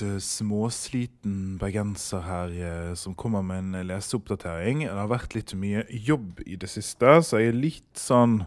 småsliten 0.00 1.58
bergenser 1.60 2.24
her 2.24 2.52
uh, 2.56 2.92
som 2.96 3.14
kommer 3.18 3.44
med 3.44 3.58
en 3.58 3.88
leseoppdatering. 3.90 4.86
Det 4.86 4.96
har 4.96 5.10
vært 5.10 5.36
litt 5.36 5.52
mye 5.58 5.84
jobb 5.90 6.40
i 6.46 6.56
det 6.56 6.70
siste, 6.72 7.18
så 7.20 7.42
jeg 7.42 7.52
er 7.52 7.64
litt 7.68 7.90
sånn 8.00 8.44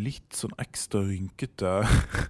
Litt 0.00 0.36
sånn 0.38 0.52
ekstra 0.62 1.00
rynkete. 1.02 1.70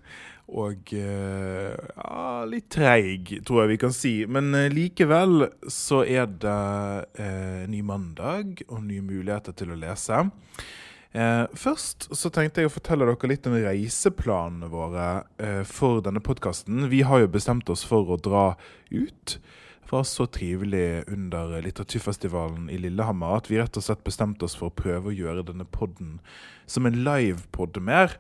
og 0.63 0.91
ja, 0.97 2.23
litt 2.49 2.71
treig, 2.73 3.29
tror 3.47 3.61
jeg 3.61 3.71
vi 3.71 3.77
kan 3.85 3.93
si. 3.95 4.13
Men 4.27 4.49
likevel 4.73 5.45
så 5.71 6.01
er 6.03 6.27
det 6.41 7.69
ny 7.71 7.85
mandag 7.87 8.65
og 8.65 8.81
nye 8.89 9.05
muligheter 9.05 9.55
til 9.55 9.77
å 9.77 9.79
lese. 9.79 10.25
Eh, 11.13 11.47
først 11.59 12.07
så 12.15 12.31
tenkte 12.31 12.63
jeg 12.63 12.71
å 12.71 12.75
fortelle 12.75 13.09
dere 13.09 13.31
litt 13.33 13.47
om 13.51 13.57
reiseplanene 13.59 14.69
våre 14.71 15.07
eh, 15.43 15.63
for 15.67 16.05
denne 16.07 16.23
podkasten. 16.23 16.87
Vi 16.93 17.03
har 17.07 17.25
jo 17.25 17.33
bestemt 17.35 17.71
oss 17.73 17.83
for 17.87 18.13
å 18.15 18.21
dra 18.21 18.45
ut 18.95 19.39
var 19.93 20.07
så 20.09 20.27
trivelig 20.31 21.05
under 21.11 21.59
litteraturfestivalen 21.65 22.71
i 22.71 22.79
Lillehammer 22.81 23.37
at 23.37 23.51
vi 23.51 23.59
rett 23.61 23.77
og 23.79 23.85
slett 23.85 24.07
bestemte 24.07 24.47
oss 24.47 24.57
for 24.59 24.71
å 24.71 24.79
prøve 24.83 25.11
å 25.11 25.17
gjøre 25.17 25.47
denne 25.51 25.67
podden 25.69 26.19
som 26.71 26.87
en 26.87 26.99
livepod 27.05 27.79
mer. 27.83 28.15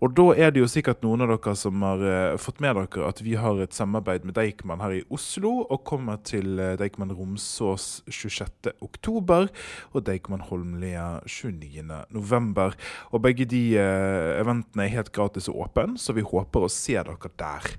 Og 0.00 0.14
da 0.16 0.30
er 0.32 0.52
det 0.52 0.62
jo 0.62 0.68
sikkert 0.70 1.02
noen 1.04 1.24
av 1.24 1.32
dere 1.34 1.54
som 1.58 1.82
har 1.84 2.04
uh, 2.04 2.38
fått 2.40 2.62
med 2.64 2.78
dere 2.78 3.08
at 3.08 3.20
vi 3.24 3.36
har 3.40 3.60
et 3.60 3.76
samarbeid 3.76 4.24
med 4.28 4.36
Deichman 4.38 4.80
her 4.82 4.96
i 4.96 5.02
Oslo, 5.12 5.66
og 5.68 5.84
kommer 5.88 6.20
til 6.26 6.56
uh, 6.60 6.76
Deichman 6.80 7.12
Romsås 7.16 7.88
26.10. 8.08 9.50
og 9.92 10.06
Deichman 10.06 10.46
Holmlia 10.48 11.10
29.11. 11.28 12.78
Og 13.12 13.26
begge 13.26 13.48
de 13.50 13.64
uh, 13.76 14.38
eventene 14.40 14.86
er 14.86 14.96
helt 14.96 15.12
gratis 15.16 15.50
og 15.52 15.66
åpne, 15.66 16.00
så 16.00 16.16
vi 16.16 16.24
håper 16.24 16.64
å 16.64 16.72
se 16.72 16.96
dere 16.96 17.34
der. 17.40 17.74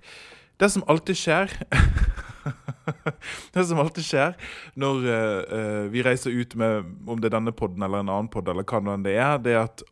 Det 0.61 0.69
som 0.69 0.85
alltid 0.91 1.17
skjer 1.17 1.53
Det 3.53 3.63
som 3.65 3.81
alltid 3.81 4.05
skjer 4.05 4.37
når 4.79 5.03
uh, 5.05 5.83
vi 5.93 6.03
reiser 6.05 6.33
ut 6.33 6.55
med 6.57 6.87
om 7.09 7.19
det 7.21 7.29
er 7.29 7.37
denne 7.37 7.53
podden 7.53 7.85
eller 7.85 8.01
en 8.01 8.09
annen 8.09 8.29
podd, 8.31 8.49
eller 8.49 8.65
hva 8.65 8.97
det 9.01 9.13
er, 9.17 9.37
det 9.41 9.53
er 9.53 9.63
at 9.65 9.83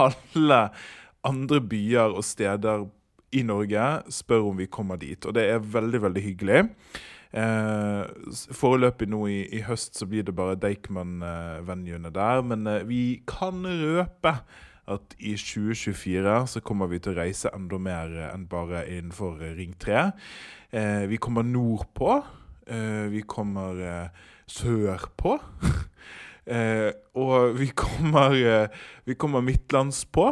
alle 0.00 0.60
andre 1.24 1.60
byer 1.64 2.12
og 2.12 2.24
steder 2.26 2.84
i 3.34 3.42
Norge 3.46 3.86
spør 4.12 4.50
om 4.50 4.60
vi 4.60 4.68
kommer 4.70 5.00
dit. 5.00 5.18
Og 5.26 5.34
det 5.34 5.48
er 5.50 5.64
veldig, 5.74 6.00
veldig 6.06 6.22
hyggelig. 6.22 6.60
Eh, 7.34 8.02
foreløpig 8.54 9.08
nå 9.10 9.24
i, 9.26 9.40
i, 9.56 9.64
høst 9.66 9.98
så 9.98 10.06
blir 10.06 10.22
det 10.26 10.36
bare 10.38 10.58
Deichman-venuene 10.60 12.12
eh, 12.12 12.14
der. 12.14 12.44
Men 12.46 12.68
eh, 12.70 12.84
vi 12.86 13.02
kan 13.26 13.64
røpe 13.66 14.36
at 14.90 15.16
i 15.18 15.34
2024 15.40 16.34
så 16.50 16.60
kommer 16.64 16.90
vi 16.90 17.00
til 17.00 17.14
å 17.14 17.22
reise 17.22 17.52
enda 17.56 17.78
mer 17.80 18.12
enn 18.30 18.48
bare 18.50 18.84
innenfor 18.90 19.40
Ring 19.56 19.72
3. 19.80 20.10
Eh, 20.74 21.04
vi 21.08 21.20
kommer 21.22 21.46
nordpå. 21.46 22.18
Eh, 22.66 23.06
vi 23.12 23.24
kommer 23.28 23.80
eh, 23.80 24.28
sørpå. 24.50 25.38
eh, 26.56 26.90
og 27.16 27.56
vi 27.56 27.70
kommer, 27.72 28.36
eh, 28.36 28.68
vi 29.08 29.16
kommer 29.16 29.44
midtlandspå. 29.44 30.28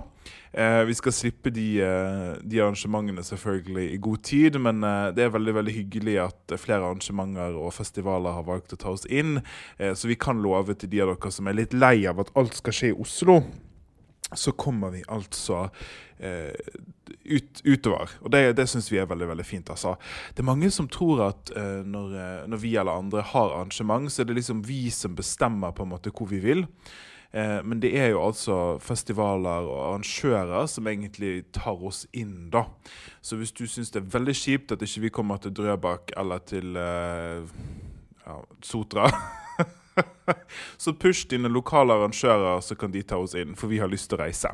Eh, 0.53 0.83
vi 0.85 0.99
skal 1.01 1.17
slippe 1.17 1.49
de, 1.55 1.67
eh, 1.81 2.37
de, 2.45 2.61
arrangementene 2.61 3.25
selvfølgelig 3.25 3.89
i 3.89 4.01
god 4.05 4.23
tid, 4.29 4.61
men 4.61 4.85
det 5.17 5.25
er 5.25 5.33
veldig 5.33 5.55
veldig 5.63 5.77
hyggelig 5.79 6.19
at 6.27 6.59
flere 6.61 6.85
arrangementer 6.85 7.57
og 7.57 7.73
festivaler 7.73 8.37
har 8.37 8.45
valgt 8.45 8.77
å 8.77 8.83
ta 8.85 8.93
oss 8.93 9.09
inn. 9.09 9.41
så 9.81 10.09
vi 10.09 10.15
kan 10.15 10.43
love 10.43 10.75
til 10.75 10.93
de 10.93 11.01
av 11.01 11.17
dere 11.17 11.33
som 11.33 11.49
er 11.49 11.57
litt 11.57 11.73
lei 11.73 12.05
av 12.07 12.21
at 12.21 12.35
alt 12.37 12.61
skal 12.61 12.77
skje 12.77 12.93
i 12.93 12.99
Oslo 13.01 13.41
så 14.35 14.53
kommer 14.53 14.91
vi 14.95 15.03
altså 15.09 15.69
eh, 16.19 16.55
ut, 17.25 17.63
utover. 17.65 18.11
Og 18.23 18.33
det, 18.33 18.43
det 18.57 18.67
syns 18.71 18.91
vi 18.93 19.01
er 19.03 19.09
veldig 19.11 19.29
veldig 19.33 19.47
fint. 19.47 19.71
altså. 19.71 19.95
Det 20.35 20.43
er 20.43 20.51
mange 20.51 20.71
som 20.71 20.89
tror 20.89 21.27
at 21.29 21.55
eh, 21.57 21.81
når, 21.85 22.19
eh, 22.19 22.43
når, 22.49 22.63
vi 22.63 22.75
eller 22.77 23.05
andre 23.05 23.25
har 23.33 23.55
arrangement, 23.55 24.13
så 24.13 24.23
er 24.23 24.31
det 24.31 24.41
liksom 24.41 24.67
vi 24.67 24.85
som 24.91 25.17
bestemmer 25.17 25.75
på 25.77 25.87
en 25.87 25.93
måte 25.95 26.15
hvor 26.15 26.31
vi 26.31 26.43
vil. 26.43 26.67
Eh, 27.33 27.61
men 27.65 27.81
det 27.81 27.95
er 27.99 28.13
jo 28.13 28.25
altså 28.27 28.79
festivaler 28.83 29.69
og 29.69 29.79
arrangører 29.87 30.67
som 30.69 30.89
egentlig 30.89 31.47
tar 31.57 31.81
oss 31.81 32.05
inn, 32.13 32.51
da. 32.53 32.67
Så 33.25 33.39
hvis 33.41 33.55
du 33.57 33.65
syns 33.67 33.93
det 33.93 34.03
er 34.03 34.11
veldig 34.19 34.37
kjipt 34.37 34.75
at 34.75 34.83
ikke 34.85 35.07
vi 35.07 35.15
kommer 35.21 35.41
til 35.41 35.55
Drøbak 35.57 36.13
eller 36.17 36.45
til 36.45 36.77
eh, 36.77 37.47
ja, 38.27 38.37
Sotra 38.63 39.09
så 40.77 40.93
push 40.93 41.27
dine 41.31 41.49
lokale 41.49 41.95
arrangører, 41.95 42.61
så 42.61 42.77
kan 42.79 42.93
de 42.93 43.03
ta 43.03 43.19
oss 43.21 43.35
inn, 43.39 43.57
for 43.59 43.73
vi 43.73 43.81
har 43.83 43.91
lyst 43.93 44.11
til 44.11 44.19
å 44.19 44.23
reise. 44.25 44.53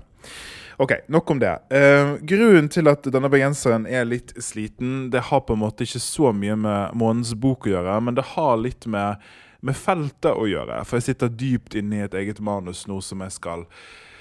Ok, 0.78 0.92
Nok 1.08 1.30
om 1.30 1.40
det. 1.42 1.54
Uh, 1.74 2.16
grunnen 2.22 2.68
til 2.70 2.86
at 2.90 3.06
denne 3.10 3.30
bergenseren 3.32 3.86
er 3.90 4.06
litt 4.06 4.34
sliten, 4.42 5.08
det 5.10 5.24
har 5.30 5.42
på 5.46 5.56
en 5.56 5.64
måte 5.64 5.86
ikke 5.86 6.02
så 6.02 6.30
mye 6.30 6.54
med 6.54 6.98
månedens 6.98 7.34
bok 7.34 7.66
å 7.66 7.72
gjøre, 7.72 7.96
men 8.06 8.18
det 8.18 8.28
har 8.36 8.60
litt 8.62 8.86
med, 8.86 9.24
med 9.58 9.78
feltet 9.78 10.30
å 10.30 10.46
gjøre. 10.46 10.84
For 10.86 11.00
jeg 11.00 11.10
sitter 11.10 11.34
dypt 11.34 11.74
inne 11.78 11.98
i 11.98 12.04
et 12.06 12.14
eget 12.20 12.38
manus 12.38 12.84
nå 12.86 13.00
som 13.02 13.26
jeg 13.26 13.34
skal 13.34 13.66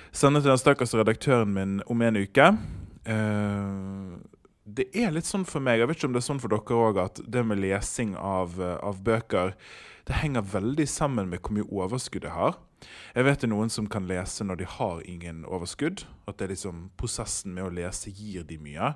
sende 0.09 0.41
til 0.41 0.50
den 0.50 0.57
stakkars 0.57 0.95
redaktøren 0.97 1.53
min 1.53 1.77
om 1.85 2.01
en 2.01 2.17
uke. 2.23 2.50
Uh, 3.06 4.17
det 4.67 4.89
er 4.97 5.13
litt 5.13 5.29
sånn 5.29 5.45
for 5.47 5.63
meg, 5.63 5.79
jeg 5.79 5.88
vet 5.91 6.00
ikke 6.00 6.09
om 6.09 6.16
det 6.16 6.23
er 6.23 6.29
sånn 6.31 6.41
for 6.41 6.51
dere 6.51 6.81
òg, 6.89 6.97
at 7.06 7.22
det 7.23 7.45
med 7.45 7.61
lesing 7.61 8.17
av, 8.17 8.57
av 8.59 8.97
bøker 9.06 9.53
det 10.07 10.22
henger 10.22 10.45
veldig 10.53 10.88
sammen 10.88 11.28
med 11.28 11.41
hvor 11.44 11.53
mye 11.57 11.68
overskudd 11.68 12.23
jeg 12.23 12.31
har. 12.31 12.56
Jeg 13.18 13.25
vet 13.25 13.41
det 13.41 13.47
er 13.47 13.51
noen 13.51 13.72
som 13.73 13.88
kan 13.90 14.06
lese 14.07 14.45
når 14.45 14.59
de 14.59 14.68
har 14.69 15.01
ingen 15.09 15.41
overskudd. 15.44 16.06
At 16.29 16.38
det 16.38 16.45
er 16.45 16.53
liksom 16.53 16.84
prosessen 17.00 17.56
med 17.56 17.66
å 17.66 17.73
lese 17.73 18.13
gir 18.16 18.45
de 18.47 18.59
mye. 18.62 18.94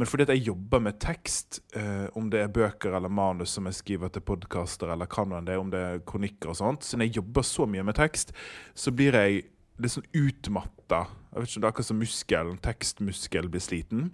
Men 0.00 0.08
fordi 0.08 0.26
at 0.26 0.32
jeg 0.34 0.48
jobber 0.48 0.82
med 0.82 0.98
tekst, 1.02 1.60
eh, 1.78 2.08
om 2.18 2.30
det 2.32 2.42
er 2.42 2.54
bøker 2.54 2.96
eller 2.96 3.12
manus 3.12 3.54
som 3.54 3.68
jeg 3.68 3.78
skriver 3.78 4.10
til 4.14 4.24
podkaster, 4.26 4.90
eller 4.90 5.06
hva 5.06 5.42
det 5.46 5.58
om 5.60 5.70
det 5.70 5.84
er 5.84 6.02
kronikker 6.08 6.50
og 6.54 6.58
sånt, 6.58 6.86
siden 6.86 7.06
jeg 7.06 7.20
jobber 7.20 7.46
så 7.46 7.68
mye 7.68 7.84
med 7.86 7.98
tekst, 7.98 8.32
så 8.74 8.90
blir 8.90 9.14
jeg 9.14 9.44
litt 9.78 9.94
sånn 9.94 10.10
utmatta. 10.16 11.04
Jeg 11.32 11.38
vet 11.38 11.48
ikke, 11.48 11.60
Det 11.60 11.66
er 11.66 11.72
akkurat 11.72 11.90
som 11.92 12.02
muskelen, 12.02 12.58
tekstmuskel 12.58 13.48
blir 13.48 13.62
sliten. 13.62 14.10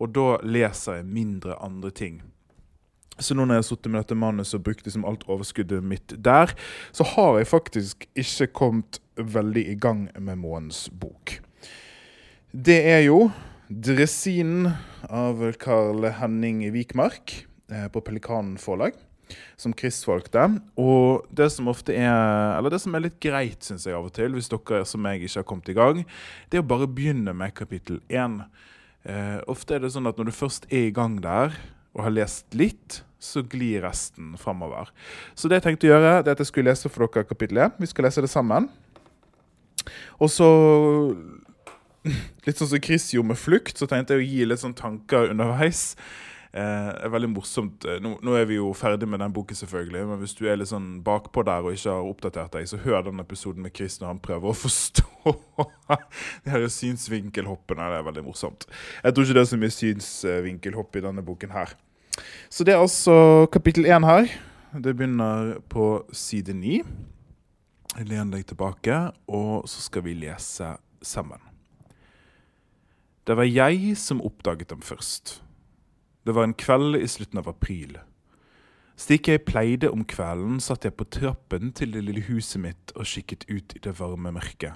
Og 0.00 0.10
da 0.14 0.38
leser 0.42 1.00
jeg 1.00 1.06
mindre 1.06 1.58
andre 1.62 1.90
ting. 1.90 2.22
Så 3.18 3.34
nå 3.34 3.44
når 3.44 3.58
jeg 3.58 3.64
har 3.64 3.68
sittet 3.68 3.92
med 3.92 4.00
dette 4.02 4.18
manuset 4.18 4.58
og 4.60 4.64
brukt 4.68 4.86
liksom 4.86 5.06
alt 5.08 5.26
overskuddet 5.26 5.84
mitt 5.84 6.14
der, 6.24 6.54
så 6.94 7.06
har 7.16 7.38
jeg 7.38 7.50
faktisk 7.50 8.06
ikke 8.14 8.50
kommet 8.60 9.00
veldig 9.18 9.64
i 9.72 9.76
gang 9.78 10.06
med 10.18 10.38
månens 10.38 10.86
bok. 10.90 11.40
Det 12.52 12.78
er 12.86 13.04
jo 13.08 13.30
'Dresinen' 13.68 14.72
av 15.10 15.42
Carl 15.60 16.06
Henning 16.16 16.62
Vikmark 16.72 17.46
eh, 17.70 17.88
på 17.92 18.00
Pelikanen 18.00 18.56
forlag, 18.56 18.94
som 19.60 19.74
Chris 19.76 20.00
valgte. 20.08 20.46
Og 20.80 21.26
det 21.28 21.50
som 21.52 21.68
ofte 21.68 21.92
er 21.92 22.56
Eller 22.56 22.70
det 22.70 22.80
som 22.80 22.94
er 22.94 23.04
litt 23.04 23.20
greit, 23.20 23.60
syns 23.60 23.84
jeg 23.84 23.94
av 23.94 24.06
og 24.08 24.14
til, 24.16 24.32
hvis 24.32 24.48
dere 24.48 24.86
som 24.88 25.04
jeg 25.04 25.20
ikke 25.20 25.42
har 25.42 25.44
kommet 25.44 25.68
i 25.68 25.76
gang, 25.76 26.06
det 26.48 26.58
er 26.58 26.64
å 26.64 26.70
bare 26.70 26.88
begynne 26.88 27.34
med 27.34 27.54
kapittel 27.54 28.00
én. 28.08 28.46
Eh, 29.04 29.40
ofte 29.46 29.74
er 29.74 29.80
det 29.84 29.92
sånn 29.92 30.08
at 30.08 30.16
når 30.16 30.30
du 30.30 30.32
først 30.32 30.66
er 30.72 30.88
i 30.88 30.94
gang 30.94 31.20
der, 31.20 31.52
og 31.92 32.04
har 32.06 32.14
lest 32.14 32.54
litt, 32.54 33.02
så 33.18 33.42
glir 33.42 33.82
resten 33.82 34.36
framover. 34.38 34.92
Så 35.34 35.50
det 35.50 35.58
jeg 35.58 35.66
tenkte 35.68 35.88
å 35.88 35.92
gjøre, 35.94 36.14
det 36.22 36.30
er 36.30 36.38
at 36.38 36.44
jeg 36.44 36.52
skulle 36.52 36.70
lese 36.70 36.90
for 36.92 37.06
dere 37.06 37.26
kapittelet. 37.26 37.76
Vi 37.78 37.90
skal 37.90 38.06
lese 38.06 38.24
det 38.24 38.30
sammen. 38.30 38.70
Og 40.18 40.30
så 40.32 40.48
Litt 42.46 42.56
sånn 42.56 42.70
som 42.70 42.80
Chris 42.80 43.10
gjorde 43.12 43.34
med 43.34 43.40
'Flukt', 43.40 43.76
så 43.76 43.88
tenkte 43.90 44.16
jeg 44.16 44.22
å 44.22 44.28
gi 44.28 44.44
litt 44.46 44.62
sånn 44.62 44.76
tanker 44.76 45.32
underveis. 45.32 45.96
Eh, 46.52 46.90
er 47.04 47.10
veldig 47.12 47.28
morsomt. 47.34 47.84
Eh, 47.84 47.98
nå, 48.00 48.14
nå, 48.24 48.36
er 48.38 48.46
vi 48.48 48.56
jo 48.56 48.70
ferdig 48.72 49.08
med 49.10 49.20
den 49.20 49.34
boken, 49.36 49.58
selvfølgelig, 49.58 50.06
men 50.08 50.20
hvis 50.22 50.32
du 50.38 50.46
er 50.48 50.56
litt 50.56 50.70
sånn 50.70 51.02
bakpå 51.04 51.44
der 51.44 51.66
og 51.66 51.76
ikke 51.76 51.92
har 51.92 52.08
oppdatert 52.08 52.54
deg, 52.54 52.70
så 52.70 52.80
hør 52.80 53.04
den 53.10 53.20
episoden 53.20 53.66
med 53.66 53.74
Chris 53.76 53.98
når 54.00 54.14
han 54.14 54.22
prøver 54.24 54.48
å 54.48 54.56
forstå 54.56 55.34
de 56.46 56.54
her 56.54 56.64
synsvinkelhoppene. 56.72 57.90
Det 57.92 58.00
er 58.00 58.08
veldig 58.08 58.24
morsomt. 58.30 58.64
Jeg 59.02 59.12
tror 59.12 59.26
ikke 59.26 59.36
det 59.36 59.44
er 59.44 59.52
så 59.52 59.60
mye 59.60 59.76
synsvinkelhopp 59.76 60.96
i 60.96 61.04
denne 61.10 61.26
boken 61.26 61.52
her. 61.52 61.76
Så 62.50 62.64
det 62.64 62.74
er 62.74 62.82
altså 62.82 63.46
kapittel 63.52 63.88
én 63.88 64.06
her. 64.06 64.30
Det 64.72 64.96
begynner 64.96 65.58
på 65.68 66.04
side 66.12 66.54
ni. 66.54 66.82
Len 67.98 68.30
deg 68.30 68.46
tilbake, 68.46 68.96
og 69.26 69.68
så 69.68 69.82
skal 69.82 70.04
vi 70.04 70.14
lese 70.14 70.76
sammen. 71.02 71.40
Det 73.26 73.36
var 73.36 73.44
jeg 73.44 73.96
som 74.00 74.22
oppdaget 74.24 74.70
dem 74.70 74.80
først. 74.80 75.42
Det 76.24 76.34
var 76.34 76.44
en 76.44 76.56
kveld 76.56 76.96
i 76.96 77.08
slutten 77.08 77.40
av 77.40 77.48
april. 77.48 77.98
Slik 78.98 79.28
jeg 79.30 79.44
pleide 79.46 79.90
om 79.92 80.02
kvelden, 80.08 80.58
satt 80.60 80.84
jeg 80.84 80.96
på 80.98 81.06
trappen 81.06 81.70
til 81.76 81.92
det 81.94 82.02
lille 82.02 82.24
huset 82.26 82.58
mitt 82.64 82.92
og 82.96 83.06
kikket 83.06 83.46
ut 83.46 83.76
i 83.76 83.82
det 83.84 83.94
varme 84.00 84.32
mørket. 84.34 84.74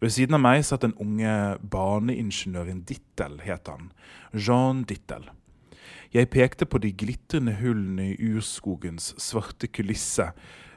Ved 0.00 0.14
siden 0.14 0.38
av 0.38 0.44
meg 0.44 0.62
satt 0.64 0.86
den 0.86 0.94
unge 1.02 1.32
baneingeniøren 1.72 2.84
Dittel, 2.88 3.40
het 3.44 3.68
han. 3.68 3.90
Jean 4.32 4.84
Dittel. 4.88 5.26
Jeg 6.10 6.26
pekte 6.26 6.66
på 6.66 6.80
de 6.82 6.88
glitrende 6.90 7.52
hullene 7.60 8.08
i 8.10 8.30
urskogens 8.34 9.12
svarte 9.22 9.68
kulisse, 9.70 10.32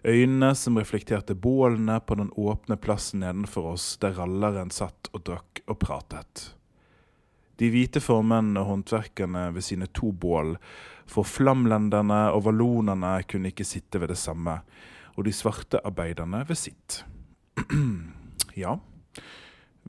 øynene 0.06 0.52
som 0.54 0.76
reflekterte 0.78 1.34
bålene 1.34 1.96
på 2.06 2.20
den 2.20 2.30
åpne 2.38 2.78
plassen 2.78 3.24
nedenfor 3.24 3.72
oss, 3.72 3.88
der 3.98 4.14
ralleren 4.20 4.70
satt 4.70 5.10
og 5.10 5.24
drakk 5.26 5.64
og 5.66 5.80
pratet. 5.82 6.52
De 7.58 7.72
hvite 7.74 8.02
formennene 8.02 8.62
og 8.62 8.70
håndverkerne 8.70 9.48
ved 9.56 9.66
sine 9.66 9.88
to 9.90 10.12
bål, 10.14 10.54
for 11.10 11.26
flamlenderne 11.26 12.28
og 12.36 12.46
vallonerne 12.52 13.16
kunne 13.26 13.50
ikke 13.50 13.66
sitte 13.66 14.04
ved 14.04 14.14
det 14.14 14.20
samme, 14.22 14.60
og 15.18 15.26
de 15.26 15.34
svarte 15.34 15.82
arbeiderne 15.82 16.44
ved 16.46 16.62
sitt. 16.62 17.00
ja, 18.64 18.78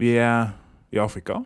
vi 0.00 0.16
er 0.16 0.56
i 0.88 1.04
Afrika. 1.04 1.42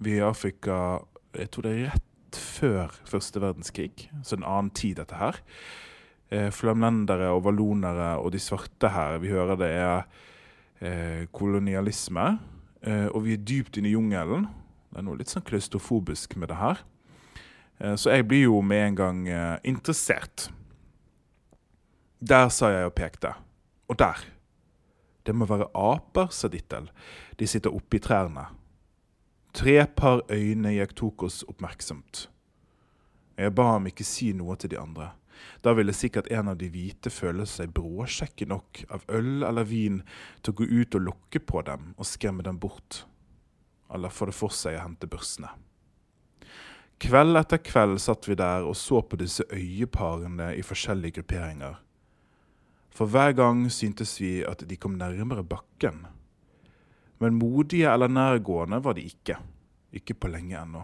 Vi 0.00 0.16
er 0.16 0.24
i 0.24 0.28
Afrika 0.30 1.04
Jeg 1.34 1.50
tror 1.50 1.64
det 1.66 1.70
er 1.74 1.92
rett 1.92 2.10
før 2.38 2.94
første 3.08 3.40
verdenskrig, 3.42 4.08
så 4.22 4.38
en 4.38 4.46
annen 4.46 4.70
tid, 4.74 4.98
dette 5.00 5.18
her. 5.18 5.40
Eh, 6.32 6.50
flamlendere 6.54 7.30
og 7.34 7.44
vallonere 7.44 8.14
og 8.18 8.32
de 8.34 8.40
svarte 8.42 8.90
her, 8.94 9.18
vi 9.22 9.32
hører 9.34 9.60
det 9.60 9.70
er 9.70 10.06
eh, 10.80 11.22
kolonialisme. 11.32 12.26
Eh, 12.84 13.06
og 13.12 13.24
vi 13.24 13.36
er 13.36 13.44
dypt 13.44 13.78
inne 13.78 13.88
i 13.88 13.94
jungelen. 13.94 14.48
Det 14.90 15.00
er 15.00 15.06
noe 15.06 15.18
litt 15.18 15.32
sånn 15.32 15.46
klaustrofobisk 15.46 16.36
med 16.40 16.52
det 16.52 16.58
her. 16.60 16.82
Eh, 17.80 17.96
så 17.96 18.12
jeg 18.12 18.28
blir 18.28 18.46
jo 18.46 18.60
med 18.62 18.90
en 18.90 18.98
gang 18.98 19.24
eh, 19.28 19.56
interessert. 19.64 20.50
Der 22.24 22.48
sa 22.52 22.70
jeg 22.72 22.90
og 22.90 22.96
pekte. 22.96 23.34
Og 23.88 23.98
der. 24.00 24.20
Det 25.24 25.34
må 25.36 25.48
være 25.48 25.70
aper, 25.72 26.28
sa 26.32 26.50
Dittel. 26.52 26.90
De 27.40 27.48
sitter 27.48 27.72
oppi 27.72 28.00
trærne. 28.04 28.46
Tre 29.54 29.86
par 29.86 30.24
øyne 30.34 30.72
jeg 30.74 30.96
tok 30.98 31.22
oss 31.28 31.44
oppmerksomt. 31.46 32.24
Jeg 33.38 33.54
ba 33.54 33.68
ham 33.76 33.86
ikke 33.86 34.06
si 34.06 34.32
noe 34.34 34.56
til 34.58 34.72
de 34.72 34.80
andre. 34.80 35.12
Da 35.62 35.74
ville 35.78 35.94
sikkert 35.94 36.26
en 36.34 36.50
av 36.50 36.58
de 36.58 36.66
hvite 36.74 37.10
føle 37.10 37.46
seg 37.46 37.70
bråsjekke 37.74 38.48
nok 38.50 38.80
av 38.94 39.04
øl 39.14 39.46
eller 39.46 39.66
vin 39.68 40.00
til 40.42 40.54
å 40.54 40.58
gå 40.58 40.66
ut 40.70 40.98
og 40.98 41.06
lokke 41.06 41.38
på 41.38 41.62
dem 41.66 41.92
og 41.94 42.08
skremme 42.08 42.42
dem 42.46 42.58
bort 42.58 43.04
eller 43.94 44.10
få 44.10 44.26
det 44.26 44.34
for 44.34 44.54
seg 44.54 44.78
å 44.78 44.82
hente 44.88 45.06
børsene. 45.10 45.52
Kveld 47.04 47.38
etter 47.38 47.60
kveld 47.62 48.00
satt 48.02 48.26
vi 48.26 48.34
der 48.38 48.66
og 48.66 48.74
så 48.78 49.04
på 49.06 49.18
disse 49.20 49.46
øyeparene 49.52 50.50
i 50.58 50.66
forskjellige 50.66 51.20
grupperinger. 51.20 51.78
For 52.94 53.10
hver 53.10 53.34
gang 53.38 53.66
syntes 53.70 54.16
vi 54.18 54.40
at 54.46 54.66
de 54.66 54.78
kom 54.78 54.98
nærmere 54.98 55.46
bakken. 55.46 56.06
Men 57.22 57.38
modige 57.38 57.90
eller 57.90 58.10
nærgående 58.10 58.80
var 58.84 58.96
de 58.96 59.06
ikke. 59.06 59.38
Ikke 59.94 60.16
på 60.18 60.30
lenge 60.32 60.58
ennå. 60.58 60.82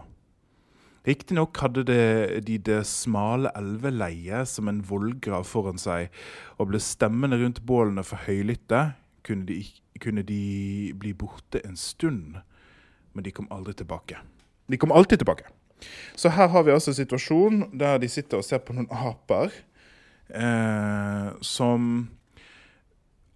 Riktignok 1.07 1.57
hadde 1.57 1.83
de, 1.87 2.01
de 2.45 2.59
det 2.61 2.83
smale 2.85 3.49
elveleiet 3.57 4.47
som 4.47 4.69
en 4.69 4.83
vollgrav 4.85 5.47
foran 5.49 5.81
seg, 5.81 6.11
og 6.61 6.69
ble 6.69 6.81
stemmene 6.81 7.39
rundt 7.41 7.63
bålene 7.65 8.05
for 8.05 8.21
høylytte, 8.27 8.91
kunne 9.25 9.47
de, 9.49 9.63
kunne 10.01 10.21
de 10.25 10.43
bli 11.01 11.15
borte 11.17 11.61
en 11.65 11.77
stund 11.77 12.37
men 13.13 13.25
de 13.25 13.33
kom 13.35 13.49
aldri 13.51 13.75
tilbake. 13.77 14.19
De 14.67 14.79
kom 14.79 14.91
alltid 14.91 15.21
tilbake. 15.21 15.49
Så 16.15 16.29
her 16.29 16.47
har 16.47 16.63
vi 16.63 16.71
altså 16.71 16.91
en 16.91 16.99
situasjon 16.99 17.63
der 17.79 17.97
de 18.01 18.09
sitter 18.09 18.39
og 18.39 18.45
ser 18.45 18.61
på 18.63 18.75
noen 18.77 18.89
aper 18.91 19.49
eh, 20.29 21.31
som 21.41 21.89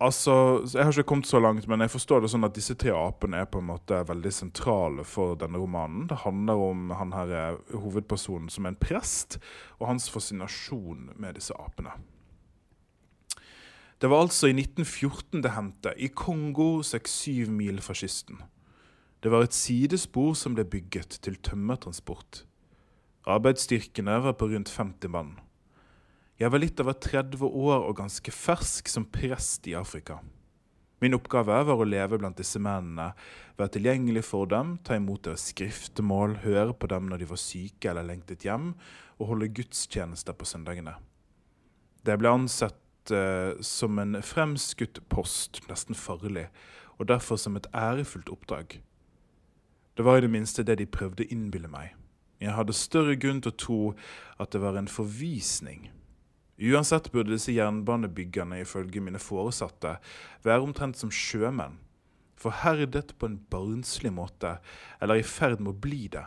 Altså, 0.05 0.61
Jeg 0.73 0.83
har 0.83 0.91
ikke 0.91 1.07
kommet 1.09 1.27
så 1.27 1.39
langt, 1.39 1.67
men 1.67 1.81
jeg 1.81 1.89
forstår 1.89 2.21
det 2.21 2.29
sånn 2.29 2.45
at 2.45 2.53
disse 2.53 2.75
tre 2.77 2.91
apene 2.93 3.39
er 3.41 3.47
på 3.49 3.61
en 3.61 3.71
måte 3.71 4.03
veldig 4.05 4.31
sentrale 4.33 5.05
for 5.07 5.37
denne 5.39 5.57
romanen. 5.57 6.05
Det 6.11 6.19
handler 6.21 6.61
om 6.61 6.91
han 6.93 7.13
her 7.15 7.31
er 7.33 7.57
hovedpersonen 7.73 8.51
som 8.53 8.67
er 8.67 8.75
en 8.75 8.81
prest, 8.81 9.39
og 9.79 9.89
hans 9.89 10.05
fascinasjon 10.13 11.15
med 11.15 11.39
disse 11.39 11.55
apene. 11.57 11.95
Det 13.97 14.11
var 14.11 14.27
altså 14.27 14.51
i 14.51 14.53
1914 14.53 15.41
det 15.41 15.55
hendte, 15.55 15.95
i 15.97 16.11
Kongo, 16.13 16.83
seks-syv 16.83 17.49
mil 17.49 17.81
fra 17.81 17.95
kysten. 17.97 18.43
Det 19.23 19.31
var 19.33 19.47
et 19.47 19.57
sidespor 19.57 20.35
som 20.37 20.53
ble 20.53 20.67
bygget 20.69 21.17
til 21.25 21.39
tømmertransport. 21.41 22.43
Arbeidsstyrkene 23.25 24.19
var 24.21 24.37
på 24.37 24.51
rundt 24.51 24.69
50 24.69 25.09
mann. 25.09 25.31
Jeg 26.35 26.51
var 26.51 26.59
litt 26.59 26.81
over 26.83 26.97
30 26.99 27.45
år 27.47 27.85
og 27.87 27.95
ganske 27.95 28.31
fersk 28.35 28.89
som 28.91 29.05
prest 29.07 29.69
i 29.71 29.75
Afrika. 29.79 30.17
Min 30.99 31.15
oppgave 31.15 31.61
var 31.67 31.79
å 31.79 31.87
leve 31.87 32.19
blant 32.19 32.35
disse 32.39 32.59
mennene, 32.59 33.13
være 33.55 33.75
tilgjengelig 33.77 34.25
for 34.27 34.49
dem, 34.51 34.73
ta 34.83 34.97
imot 34.99 35.23
deres 35.27 35.49
skriftemål, 35.51 36.41
høre 36.43 36.75
på 36.75 36.89
dem 36.91 37.07
når 37.11 37.23
de 37.23 37.29
var 37.29 37.39
syke 37.39 37.91
eller 37.91 38.07
lengtet 38.07 38.43
hjem, 38.47 38.73
og 39.19 39.31
holde 39.31 39.51
gudstjenester 39.55 40.35
på 40.35 40.47
søndagene. 40.47 40.97
Det 42.03 42.19
ble 42.19 42.35
ansett 42.35 43.15
uh, 43.15 43.55
som 43.63 43.99
en 44.03 44.19
fremskutt 44.19 45.05
post, 45.11 45.63
nesten 45.69 45.95
farlig, 45.95 46.49
og 46.99 47.07
derfor 47.11 47.39
som 47.39 47.55
et 47.55 47.67
ærefullt 47.75 48.31
oppdrag. 48.31 48.81
Det 49.95 50.03
var 50.03 50.19
i 50.19 50.27
det 50.27 50.35
minste 50.35 50.67
det 50.67 50.81
de 50.81 50.87
prøvde 50.87 51.23
å 51.23 51.31
innbille 51.31 51.71
meg. 51.71 51.93
Jeg 52.43 52.55
hadde 52.55 52.75
større 52.75 53.15
grunn 53.15 53.39
til 53.39 53.53
å 53.53 53.59
tro 53.59 53.83
at 54.35 54.51
det 54.51 54.59
var 54.63 54.75
en 54.75 54.91
forvisning. 54.91 55.87
Uansett 56.55 57.11
burde 57.11 57.35
disse 57.35 57.51
jernbanebyggerne 57.55 58.61
ifølge 58.63 59.03
mine 59.03 59.19
foresatte 59.19 59.97
være 60.45 60.63
omtrent 60.63 60.99
som 60.99 61.11
sjømenn, 61.11 61.81
forherdet 62.39 63.15
på 63.19 63.27
en 63.27 63.41
barnslig 63.51 64.13
måte, 64.15 64.57
eller 65.03 65.19
i 65.19 65.27
ferd 65.27 65.59
med 65.59 65.73
å 65.73 65.81
bli 65.85 66.05
det, 66.13 66.23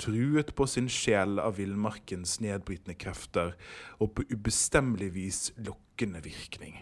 truet 0.00 0.54
på 0.56 0.66
sin 0.70 0.88
sjel 0.90 1.40
av 1.42 1.58
villmarkens 1.58 2.38
nedbrytende 2.40 2.96
krefter 3.00 3.56
og 3.98 4.14
på 4.16 4.24
ubestemmelig 4.30 5.10
vis 5.16 5.42
lokkende 5.58 6.22
virkning. 6.24 6.78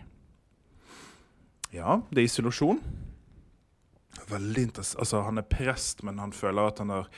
Ja, 1.72 2.00
det 2.12 2.22
er 2.22 2.28
isolasjon 2.28 2.80
veldig 4.28 4.62
interessant. 4.68 5.00
Altså, 5.02 5.22
han 5.26 5.40
er 5.40 5.48
prest, 5.48 6.02
men 6.06 6.20
han 6.22 6.34
føler 6.36 6.70
at 6.70 6.82
han 6.82 6.92
har 6.92 7.08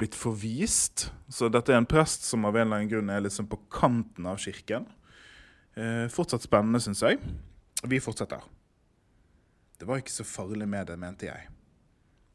blitt 0.00 0.16
forvist. 0.18 1.10
Så 1.28 1.48
dette 1.52 1.72
er 1.72 1.80
en 1.80 1.88
prest 1.88 2.26
som 2.26 2.44
av 2.44 2.56
en 2.56 2.66
eller 2.66 2.82
annen 2.82 2.90
grunn 2.90 3.12
er 3.12 3.24
liksom 3.24 3.48
på 3.50 3.60
kanten 3.72 4.26
av 4.26 4.40
kirken. 4.42 4.86
Eh, 5.74 6.06
fortsatt 6.12 6.46
spennende, 6.46 6.80
syns 6.82 7.02
jeg. 7.02 7.20
Vi 7.84 8.00
fortsetter. 8.02 8.42
Det 9.78 9.88
var 9.88 10.00
ikke 10.00 10.14
så 10.14 10.26
farlig 10.26 10.68
med 10.70 10.88
det, 10.88 10.98
mente 11.00 11.28
jeg. 11.28 11.48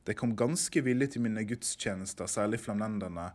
Det 0.07 0.15
kom 0.17 0.35
ganske 0.35 0.81
villig 0.81 1.11
til 1.13 1.23
mine 1.23 1.43
gudstjenester, 1.47 2.27
særlig 2.27 2.59
flamlenderne, 2.63 3.29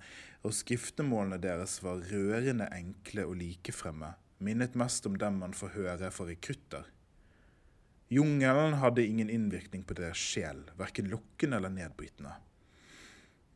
og 0.44 0.56
skriftemålene 0.56 1.38
deres 1.40 1.78
var 1.84 2.02
rørende 2.10 2.66
enkle 2.74 3.24
og 3.28 3.38
likefremme, 3.40 4.10
minnet 4.44 4.76
mest 4.76 5.06
om 5.08 5.16
dem 5.20 5.38
man 5.40 5.54
får 5.56 5.72
høre 5.76 6.10
for 6.12 6.28
rekrutter. 6.28 6.88
Jungelen 8.12 8.76
hadde 8.82 9.06
ingen 9.06 9.30
innvirkning 9.32 9.84
på 9.86 9.96
deres 9.96 10.20
sjel, 10.20 10.60
verken 10.76 11.08
lokkende 11.12 11.60
eller 11.60 11.72
nedbrytende. 11.72 12.34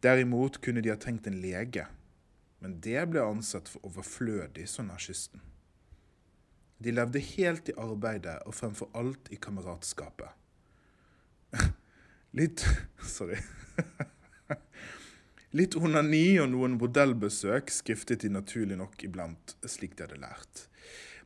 Derimot 0.02 0.60
kunne 0.62 0.82
de 0.84 0.92
ha 0.92 0.96
trengt 1.00 1.26
en 1.26 1.40
lege, 1.42 1.86
men 2.62 2.78
det 2.82 3.00
ble 3.10 3.22
ansett 3.22 3.70
for 3.70 3.86
overflødig 3.88 4.68
så 4.70 4.84
nær. 4.86 5.08
De 6.78 6.94
levde 6.94 7.22
helt 7.34 7.70
i 7.72 7.74
arbeidet 7.74 8.36
og 8.46 8.54
fremfor 8.54 8.90
alt 8.98 9.30
i 9.34 9.38
kameratskapet. 9.42 10.30
Litt 12.38 12.62
Sorry. 13.16 13.40
Litt 15.58 15.74
onani 15.80 16.38
og 16.42 16.50
noen 16.52 16.76
bordellbesøk 16.78 17.72
skriftet 17.72 18.22
de 18.22 18.30
naturlig 18.30 18.76
nok 18.78 19.02
iblant, 19.08 19.56
slik 19.66 19.96
de 19.96 20.04
hadde 20.04 20.20
lært. 20.22 20.68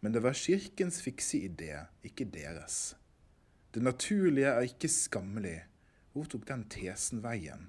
Men 0.01 0.15
det 0.15 0.23
var 0.25 0.39
kirkens 0.39 1.03
fikse 1.03 1.43
idé, 1.51 1.75
ikke 2.07 2.25
deres. 2.31 2.95
Det 3.75 3.83
naturlige 3.83 4.49
er 4.55 4.69
ikke 4.71 4.89
skammelig. 4.91 5.59
Hvor 6.13 6.27
tok 6.29 6.47
den 6.49 6.65
tesen 6.71 7.23
veien? 7.25 7.69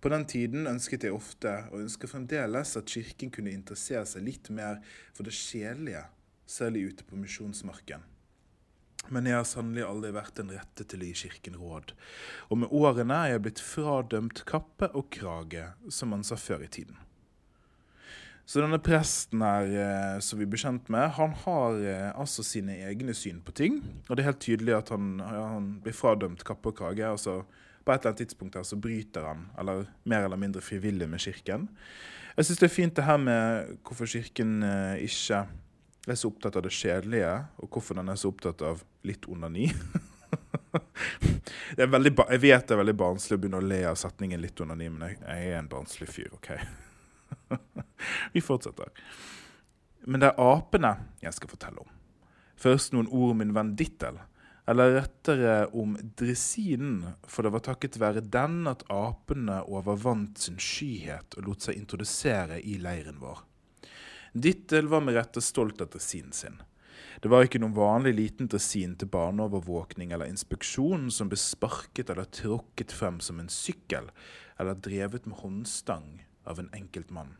På 0.00 0.08
den 0.08 0.24
tiden 0.24 0.68
ønsket 0.70 1.04
jeg 1.04 1.12
ofte, 1.12 1.52
og 1.70 1.82
ønsker 1.82 2.08
fremdeles, 2.08 2.72
at 2.78 2.88
kirken 2.88 3.32
kunne 3.34 3.52
interessere 3.52 4.06
seg 4.08 4.24
litt 4.24 4.48
mer 4.54 4.80
for 5.12 5.28
det 5.28 5.34
sjelelige, 5.36 6.06
særlig 6.48 6.86
ute 6.88 7.04
på 7.04 7.20
misjonsmarken. 7.20 8.06
Men 9.08 9.28
jeg 9.28 9.36
har 9.36 9.46
sannelig 9.48 9.84
aldri 9.86 10.12
vært 10.14 10.40
den 10.40 10.52
rette 10.52 10.84
til 10.88 11.02
å 11.02 11.06
gi 11.08 11.14
Kirken 11.22 11.56
råd, 11.56 11.94
og 12.52 12.58
med 12.62 12.72
årene 12.76 13.16
er 13.16 13.34
jeg 13.34 13.44
blitt 13.46 13.62
fradømt 13.64 14.42
kappe 14.48 14.90
og 14.96 15.08
krage, 15.14 15.70
som 15.88 16.12
man 16.12 16.24
sa 16.26 16.36
før 16.36 16.66
i 16.66 16.72
tiden. 16.72 16.98
Så 18.50 18.58
denne 18.58 18.80
presten 18.82 19.44
her, 19.44 19.68
eh, 19.78 20.18
som 20.26 20.40
vi 20.40 20.46
blir 20.50 20.58
kjent 20.58 20.88
med, 20.90 21.12
han 21.14 21.36
har 21.44 21.76
eh, 21.86 22.08
altså 22.18 22.42
sine 22.42 22.80
egne 22.88 23.14
syn 23.14 23.38
på 23.46 23.54
ting. 23.54 23.76
Og 24.08 24.16
det 24.16 24.24
er 24.24 24.32
helt 24.32 24.42
tydelig 24.42 24.74
at 24.74 24.90
han, 24.90 25.20
ja, 25.22 25.44
han 25.52 25.68
blir 25.84 25.94
fradømt 25.94 26.42
kappe 26.48 26.72
og 26.72 26.80
krage. 26.80 27.06
altså 27.06 27.44
På 27.84 27.92
et 27.92 28.00
eller 28.00 28.12
annet 28.12 28.22
tidspunkt 28.24 28.58
her 28.58 28.66
så 28.66 28.76
bryter 28.76 29.24
han, 29.24 29.46
eller 29.58 29.86
mer 30.04 30.26
eller 30.26 30.40
mindre 30.40 30.60
frivillig, 30.60 31.08
med 31.08 31.20
Kirken. 31.20 31.68
Jeg 32.36 32.46
syns 32.46 32.60
det 32.60 32.68
er 32.68 32.74
fint 32.74 32.96
det 32.96 33.06
her 33.06 33.18
med 33.20 33.72
hvorfor 33.86 34.10
Kirken 34.10 34.60
eh, 34.62 35.00
ikke 35.06 35.44
er 36.06 36.18
så 36.18 36.30
opptatt 36.30 36.56
av 36.56 36.64
det 36.64 36.72
kjedelige, 36.74 37.32
og 37.60 37.72
hvorfor 37.72 37.98
den 37.98 38.12
er 38.12 38.20
så 38.20 38.30
opptatt 38.30 38.62
av 38.64 38.84
litt 39.06 39.26
onani. 39.28 39.68
veldig, 41.76 42.14
jeg 42.14 42.42
vet 42.44 42.68
det 42.68 42.76
er 42.76 42.82
veldig 42.82 42.96
barnslig 43.00 43.36
å 43.36 43.42
begynne 43.42 43.60
å 43.60 43.68
le 43.72 43.80
av 43.90 43.98
setningen 44.00 44.40
'litt 44.40 44.60
onani', 44.60 44.90
men 44.92 45.08
jeg, 45.08 45.20
jeg 45.24 45.50
er 45.50 45.58
en 45.58 45.70
barnslig 45.70 46.08
fyr, 46.08 46.30
OK? 46.36 46.52
Vi 48.34 48.44
fortsetter. 48.44 48.92
Men 50.06 50.22
det 50.22 50.30
er 50.30 50.40
apene 50.40 50.94
jeg 51.20 51.36
skal 51.36 51.52
fortelle 51.52 51.82
om. 51.82 51.90
Først 52.60 52.94
noen 52.94 53.08
ord 53.08 53.34
om 53.34 53.40
min 53.40 53.54
venn 53.56 53.74
Dittel. 53.76 54.20
Eller 54.68 54.92
rettere 54.98 55.66
om 55.72 55.96
dressinen, 56.20 57.14
for 57.24 57.42
det 57.46 57.52
var 57.54 57.64
takket 57.64 57.98
være 58.00 58.22
den 58.22 58.66
at 58.70 58.84
apene 58.92 59.62
overvant 59.66 60.38
sin 60.38 60.60
skyhet 60.60 61.38
og 61.38 61.46
lot 61.48 61.66
seg 61.66 61.78
introdusere 61.80 62.60
i 62.60 62.76
leiren 62.82 63.20
vår. 63.22 63.40
Dittel 64.32 64.90
var 64.90 65.02
med 65.02 65.16
rette 65.16 65.42
stolt 65.42 65.80
av 65.82 65.90
dressinen 65.90 66.36
sin. 66.36 66.60
Det 67.20 67.28
var 67.28 67.44
ikke 67.44 67.58
noen 67.60 67.74
vanlig 67.76 68.12
liten 68.16 68.48
dressin 68.48 68.94
til 68.96 69.10
barneovervåkning 69.12 70.12
eller 70.14 70.30
inspeksjon 70.30 71.10
som 71.12 71.28
ble 71.28 71.40
sparket 71.40 72.12
eller 72.12 72.28
tråkket 72.30 72.94
frem 72.94 73.18
som 73.24 73.40
en 73.42 73.50
sykkel, 73.52 74.08
eller 74.60 74.78
drevet 74.78 75.26
med 75.26 75.40
håndstang 75.42 76.20
av 76.48 76.62
en 76.62 76.70
enkelt 76.76 77.10
mann. 77.10 77.34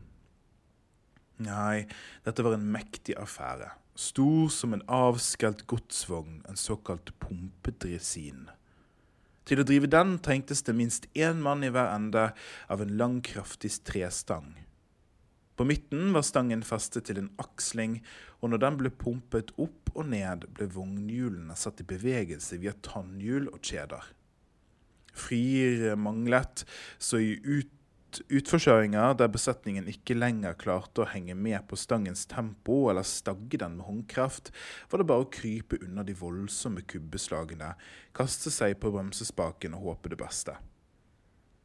Nei, 1.41 1.87
dette 2.25 2.43
var 2.45 2.57
en 2.57 2.71
mektig 2.73 3.15
affære. 3.19 3.71
Stor 3.97 4.49
som 4.53 4.73
en 4.75 4.83
avskelt 4.87 5.65
godsvogn, 5.69 6.41
en 6.49 6.59
såkalt 6.59 7.11
pumpedresin. 7.21 8.49
Til 9.45 9.61
å 9.61 9.65
drive 9.67 9.89
den 9.89 10.15
trengtes 10.23 10.61
det 10.67 10.75
minst 10.77 11.07
én 11.17 11.41
mann 11.43 11.65
i 11.65 11.71
hver 11.73 11.89
ende 11.95 12.29
av 12.71 12.83
en 12.83 12.93
lang, 12.97 13.19
kraftig 13.25 13.73
trestang. 13.87 14.53
På 15.57 15.65
midten 15.67 16.13
var 16.15 16.23
stangen 16.25 16.63
festet 16.65 17.09
til 17.09 17.19
en 17.21 17.31
aksling, 17.41 17.99
og 18.41 18.53
når 18.53 18.61
den 18.63 18.77
ble 18.79 18.93
pumpet 19.03 19.51
opp 19.61 19.91
og 19.93 20.07
ned, 20.13 20.47
ble 20.55 20.69
vognhjulene 20.71 21.57
satt 21.59 21.83
i 21.83 21.87
bevegelse 21.89 22.61
via 22.61 22.73
tannhjul 22.85 23.49
og 23.51 23.59
kjeder. 23.59 24.07
Frier 25.11 25.97
manglet, 25.99 26.63
så 26.97 27.19
i 27.19 27.35
ut 27.43 27.73
utforkjøringer 28.27 29.13
der 29.19 29.29
besetningen 29.31 29.87
ikke 29.87 30.17
lenger 30.17 30.57
klarte 30.59 31.03
å 31.03 31.09
henge 31.11 31.35
med 31.37 31.63
på 31.69 31.77
stangens 31.79 32.25
tempo 32.29 32.89
eller 32.91 33.07
stagge 33.07 33.59
den 33.61 33.77
med 33.77 33.87
håndkraft, 33.87 34.51
var 34.91 35.01
det 35.01 35.07
bare 35.11 35.25
å 35.25 35.29
krype 35.31 35.79
unna 35.85 36.03
de 36.03 36.15
voldsomme 36.17 36.83
kubbeslagene, 36.83 37.73
kaste 38.17 38.51
seg 38.53 38.75
på 38.81 38.91
bremsespaken 38.93 39.77
og 39.77 39.85
håpe 39.87 40.11
det 40.11 40.19
beste. 40.19 40.57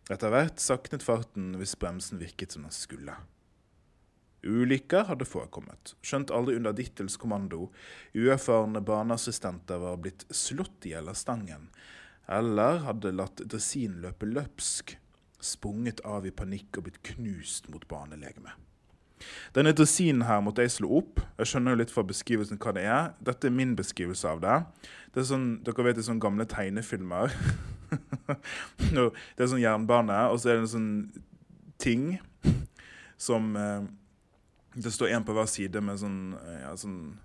Etter 0.06 0.30
hvert 0.30 0.62
saknet 0.62 1.02
farten 1.02 1.56
hvis 1.58 1.74
bremsen 1.80 2.20
virket 2.22 2.54
som 2.54 2.66
den 2.66 2.74
skulle. 2.74 3.16
Ulykker 4.46 5.08
hadde 5.08 5.26
forekommet, 5.26 5.96
skjønt 6.06 6.30
aldri 6.30 6.54
under 6.60 6.76
Dittels 6.76 7.16
kommando. 7.18 7.72
Uerfarne 8.14 8.84
baneassistenter 8.86 9.80
var 9.82 9.98
blitt 9.98 10.22
slått 10.30 10.86
i 10.86 10.92
hjel 10.94 11.10
av 11.10 11.18
stangen, 11.18 11.66
eller 12.30 12.84
hadde 12.86 13.14
latt 13.16 13.42
dresin 13.42 13.98
løpe 14.04 14.28
løpsk 14.30 14.94
sprunget 15.46 16.02
av 16.04 16.26
i 16.26 16.34
panikk 16.34 16.78
og 16.78 16.88
blitt 16.88 17.02
knust 17.14 17.70
mot 17.72 17.84
barnelegemet. 17.88 18.54
Denne 19.56 19.72
dressinen 19.72 20.26
her 20.28 20.42
måtte 20.44 20.64
jeg 20.64 20.74
slå 20.74 20.90
opp. 20.98 21.22
Jeg 21.40 21.50
skjønner 21.50 21.72
jo 21.72 21.80
litt 21.80 21.92
fra 21.94 22.04
beskrivelsen 22.06 22.60
hva 22.60 22.74
det 22.76 22.84
er. 22.84 23.12
Dette 23.24 23.48
er 23.48 23.54
min 23.54 23.72
beskrivelse 23.78 24.28
av 24.28 24.42
det. 24.44 24.56
Det 25.14 25.22
er 25.22 25.28
sånn, 25.30 25.46
Dere 25.64 25.86
vet 25.86 25.96
det 25.96 26.04
er 26.04 26.10
sånne 26.10 26.24
gamle 26.24 26.46
tegnefilmer. 26.50 27.32
det 28.92 29.06
er 29.40 29.48
sånn 29.48 29.62
jernbane, 29.62 30.18
og 30.28 30.40
så 30.42 30.52
er 30.52 30.58
det 30.58 30.66
en 30.66 30.74
sånn 30.74 30.90
ting 31.80 32.08
som 33.16 33.54
eh, 33.56 33.86
Det 34.76 34.90
står 34.92 35.14
én 35.16 35.24
på 35.24 35.32
hver 35.32 35.46
side 35.48 35.80
med 35.80 35.96
sånn, 36.02 36.34
eh, 36.36 36.60
ja, 36.66 36.74
sånn 36.76 37.16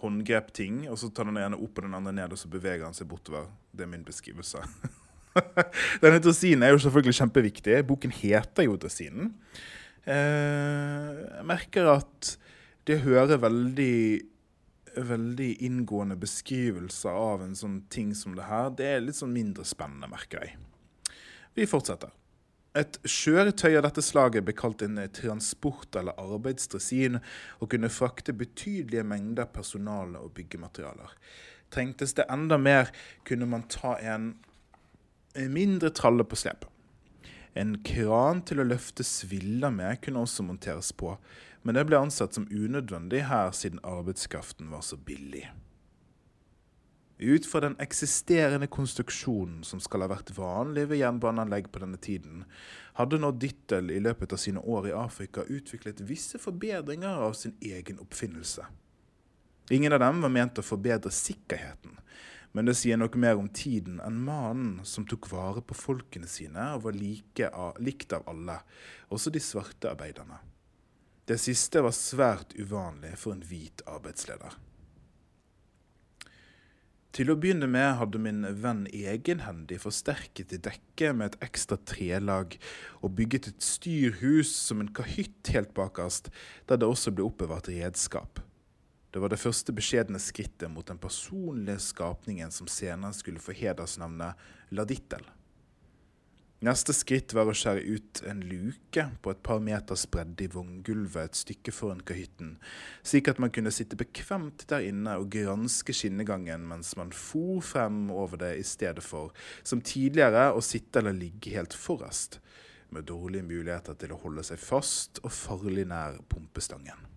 håndgrep-ting, 0.00 0.84
og 0.88 0.98
så 1.00 1.10
tar 1.10 1.26
den 1.26 1.40
ene 1.40 1.58
opp 1.58 1.80
og 1.80 1.88
den 1.88 1.96
andre 1.98 2.14
ned, 2.14 2.32
og 2.32 2.38
så 2.38 2.48
beveger 2.52 2.86
han 2.86 2.94
seg 2.96 3.10
bortover. 3.10 3.50
Det 3.74 3.84
er 3.84 3.90
min 3.90 4.06
beskrivelse. 4.06 4.62
Denne 6.02 6.20
dressinen 6.22 6.64
er 6.66 6.74
jo 6.74 6.82
selvfølgelig 6.82 7.18
kjempeviktig. 7.20 7.76
Boken 7.86 8.14
heter 8.14 8.66
jo 8.66 8.76
'Dressinen'. 8.76 9.34
Eh, 10.06 11.16
jeg 11.36 11.46
merker 11.46 11.90
at 11.92 12.36
det 12.88 13.02
hører 13.04 13.38
veldig 13.38 14.20
veldig 14.96 15.50
inngående 15.62 16.16
beskrivelser 16.18 17.14
av 17.14 17.44
en 17.44 17.54
sånn 17.54 17.82
ting 17.92 18.14
som 18.16 18.34
det 18.36 18.48
her. 18.48 18.72
Det 18.74 18.88
er 18.88 19.04
litt 19.04 19.18
sånn 19.18 19.34
mindre 19.34 19.64
spennende, 19.68 20.08
merker 20.10 20.42
jeg. 20.44 20.56
Vi 21.54 21.66
fortsetter. 21.70 22.10
Et 22.78 23.00
kjøretøy 23.02 23.72
av 23.74 23.84
dette 23.88 24.02
slaget 24.02 24.46
ble 24.46 24.54
kalt 24.54 24.82
en 24.86 24.98
transport- 25.14 25.96
eller 25.98 26.18
arbeidsdressin 26.22 27.18
og 27.58 27.70
kunne 27.70 27.90
frakte 27.90 28.32
betydelige 28.32 29.02
mengder 29.06 29.50
personale 29.50 30.18
og 30.22 30.34
byggematerialer. 30.34 31.16
Trengtes 31.70 32.14
det 32.14 32.28
enda 32.30 32.58
mer, 32.58 32.90
kunne 33.24 33.46
man 33.46 33.66
ta 33.70 33.96
en 33.98 34.36
mindre 35.34 35.90
tralle 35.90 36.24
på 36.24 36.36
slep. 36.36 36.66
En 37.54 37.76
kran 37.86 38.42
til 38.46 38.62
å 38.62 38.66
løfte 38.66 39.04
sviller 39.06 39.72
med 39.74 40.00
kunne 40.04 40.22
også 40.22 40.44
monteres 40.46 40.92
på, 40.92 41.16
men 41.62 41.76
det 41.76 41.84
ble 41.88 41.98
ansett 41.98 42.36
som 42.36 42.48
unødvendig 42.50 43.24
her 43.28 43.50
siden 43.56 43.82
arbeidskraften 43.84 44.70
var 44.70 44.84
så 44.86 44.96
billig. 44.96 45.48
Ut 47.20 47.44
fra 47.44 47.60
den 47.60 47.74
eksisterende 47.84 48.64
konstruksjonen 48.72 49.60
som 49.66 49.80
skal 49.84 50.06
ha 50.06 50.08
vært 50.08 50.30
vanlig 50.38 50.86
ved 50.88 51.02
jernbaneanlegg 51.02 51.66
på 51.68 51.82
denne 51.82 52.00
tiden, 52.00 52.46
hadde 52.96 53.18
nå 53.20 53.34
Dittel 53.36 53.90
i 53.92 54.00
løpet 54.00 54.32
av 54.32 54.40
sine 54.40 54.62
år 54.64 54.88
i 54.88 54.94
Afrika 54.96 55.44
utviklet 55.44 56.00
visse 56.08 56.40
forbedringer 56.40 57.20
av 57.26 57.36
sin 57.36 57.58
egen 57.60 58.00
oppfinnelse. 58.00 58.64
Ingen 59.70 59.92
av 59.92 60.00
dem 60.00 60.24
var 60.24 60.32
ment 60.32 60.58
å 60.58 60.64
forbedre 60.64 61.12
sikkerheten, 61.12 61.98
men 62.52 62.66
det 62.66 62.74
sier 62.78 62.98
noe 62.98 63.20
mer 63.22 63.38
om 63.38 63.48
tiden 63.54 64.00
enn 64.02 64.22
mannen 64.26 64.80
som 64.86 65.06
tok 65.06 65.28
vare 65.30 65.62
på 65.62 65.76
folkene 65.78 66.30
sine 66.30 66.72
og 66.74 66.86
var 66.88 66.98
like 66.98 67.50
av, 67.50 67.78
likt 67.78 68.14
av 68.16 68.26
alle, 68.30 68.58
også 69.08 69.30
de 69.30 69.42
svarte 69.42 69.92
arbeiderne. 69.92 70.40
Det 71.30 71.38
siste 71.38 71.82
var 71.84 71.94
svært 71.94 72.56
uvanlig 72.58 73.14
for 73.20 73.36
en 73.36 73.46
hvit 73.46 73.84
arbeidsleder. 73.86 74.58
Til 77.14 77.30
å 77.32 77.36
begynne 77.38 77.66
med 77.70 77.96
hadde 77.98 78.18
min 78.22 78.44
venn 78.62 78.84
egenhendig 78.94 79.80
forsterket 79.82 80.54
dekket 80.62 81.16
med 81.18 81.32
et 81.32 81.48
ekstra 81.48 81.78
trelag 81.86 82.54
og 83.00 83.16
bygget 83.18 83.48
et 83.50 83.66
styrhus 83.66 84.52
som 84.54 84.82
en 84.82 84.92
kahytt 84.94 85.50
helt 85.54 85.74
bakerst, 85.74 86.30
der 86.70 86.78
det 86.78 86.86
også 86.86 87.14
ble 87.14 87.26
oppbevart 87.26 87.70
redskap. 87.70 88.42
Det 89.10 89.18
var 89.18 89.32
det 89.32 89.40
første 89.42 89.74
beskjedne 89.74 90.20
skrittet 90.22 90.70
mot 90.70 90.86
den 90.86 91.00
personlige 91.02 91.82
skapningen 91.82 92.52
som 92.54 92.70
senere 92.70 93.16
skulle 93.16 93.42
få 93.42 93.56
hedersnavnet 93.58 94.38
Ladittel. 94.70 95.24
Neste 96.60 96.92
skritt 96.92 97.32
var 97.32 97.48
å 97.48 97.54
skjære 97.56 97.86
ut 97.88 98.20
en 98.28 98.42
luke 98.44 99.06
på 99.24 99.32
et 99.32 99.38
par 99.40 99.62
meters 99.64 100.02
bredde 100.12 100.44
i 100.44 100.50
vogngulvet 100.52 101.30
et 101.30 101.38
stykke 101.40 101.72
foran 101.72 102.02
kahytten, 102.04 102.50
slik 103.00 103.30
at 103.32 103.40
man 103.40 103.52
kunne 103.54 103.72
sitte 103.72 103.96
bekvemt 103.96 104.66
der 104.68 104.84
inne 104.84 105.14
og 105.22 105.30
granske 105.32 105.96
skinnegangen 105.96 106.66
mens 106.68 106.92
man 107.00 107.14
for 107.16 107.64
frem 107.64 108.10
over 108.12 108.42
det 108.44 108.52
i 108.60 108.66
stedet 108.68 109.00
for, 109.06 109.32
som 109.64 109.80
tidligere, 109.80 110.50
å 110.52 110.60
sitte 110.60 111.00
eller 111.00 111.16
ligge 111.16 111.56
helt 111.56 111.72
forrest, 111.72 112.42
med 112.92 113.08
dårlige 113.08 113.48
muligheter 113.48 113.96
til 113.96 114.12
å 114.12 114.20
holde 114.20 114.44
seg 114.44 114.60
fast 114.60 115.24
og 115.24 115.32
farlig 115.32 115.88
nær 115.88 116.20
pumpestangen. 116.28 117.09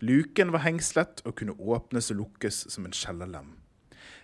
Luken 0.00 0.52
var 0.54 0.64
hengslet 0.64 1.20
og 1.28 1.36
kunne 1.36 1.56
åpnes 1.60 2.10
og 2.12 2.22
lukkes 2.22 2.62
som 2.72 2.86
en 2.88 2.96
kjellerlem. 2.96 3.54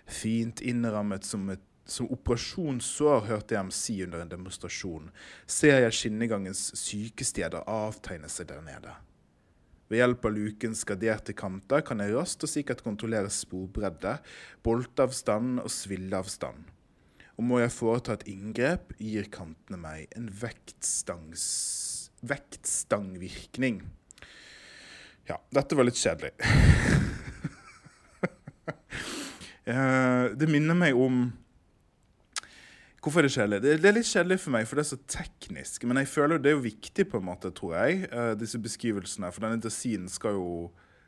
Fint 0.07 0.61
innrammet 0.65 1.27
som 1.27 1.49
et 1.53 1.63
som 1.87 2.09
operasjonssår, 2.11 3.21
hørte 3.29 3.55
jeg 3.55 3.61
ham 3.61 3.71
si 3.71 4.03
under 4.03 4.19
en 4.19 4.31
demonstrasjon, 4.31 5.11
ser 5.47 5.79
jeg 5.85 5.93
skinnegangens 5.95 6.71
sykesteder 6.75 7.63
avtegne 7.63 8.27
seg 8.31 8.49
der 8.51 8.61
nede. 8.65 8.91
Ved 9.87 10.01
hjelp 10.01 10.25
av 10.27 10.33
lukens 10.35 10.83
graderte 10.87 11.33
kanter 11.37 11.81
kan 11.87 11.99
jeg 12.03 12.15
raskt 12.15 12.43
og 12.43 12.51
sikkert 12.51 12.83
kontrollere 12.83 13.31
sporbredde, 13.31 14.17
bolteavstand 14.67 15.61
og 15.63 15.71
svilleavstand. 15.71 16.59
Og 17.37 17.43
må 17.47 17.55
jeg 17.61 17.71
foreta 17.71 18.17
et 18.17 18.27
inngrep, 18.27 18.91
gir 18.99 19.25
kantene 19.31 19.79
meg 19.79 20.07
en 20.17 20.27
vektstangvirkning. 22.27 23.77
Ja, 25.27 25.37
dette 25.51 25.75
var 25.75 25.87
litt 25.87 25.99
kjedelig. 25.99 26.33
Eh, 29.67 30.25
det 30.39 30.47
minner 30.47 30.77
meg 30.79 30.95
om 30.95 31.25
Hvorfor 33.03 33.19
er 33.19 33.27
det 33.27 33.33
kjedelig? 33.33 33.57
Det, 33.83 33.89
er 33.89 33.95
litt 33.97 34.07
kjedelig 34.07 34.37
for 34.39 34.53
meg, 34.55 34.63
for 34.67 34.79
det 34.79 34.85
er 34.85 34.87
så 34.89 34.97
teknisk. 35.11 35.83
Men 35.87 35.99
jeg 35.99 36.07
føler 36.07 36.39
det 36.39 36.53
er 36.53 36.55
jo 36.55 36.63
viktig, 36.63 37.05
på 37.11 37.19
en 37.19 37.25
måte, 37.27 37.51
tror 37.55 37.73
jeg, 37.75 38.05
eh, 38.07 38.29
disse 38.39 38.59
beskrivelsene. 38.63 39.27
For 39.35 39.43
denne 39.43 39.59
intensinen 39.59 40.07
skal 40.11 40.37
jo, 40.39 40.47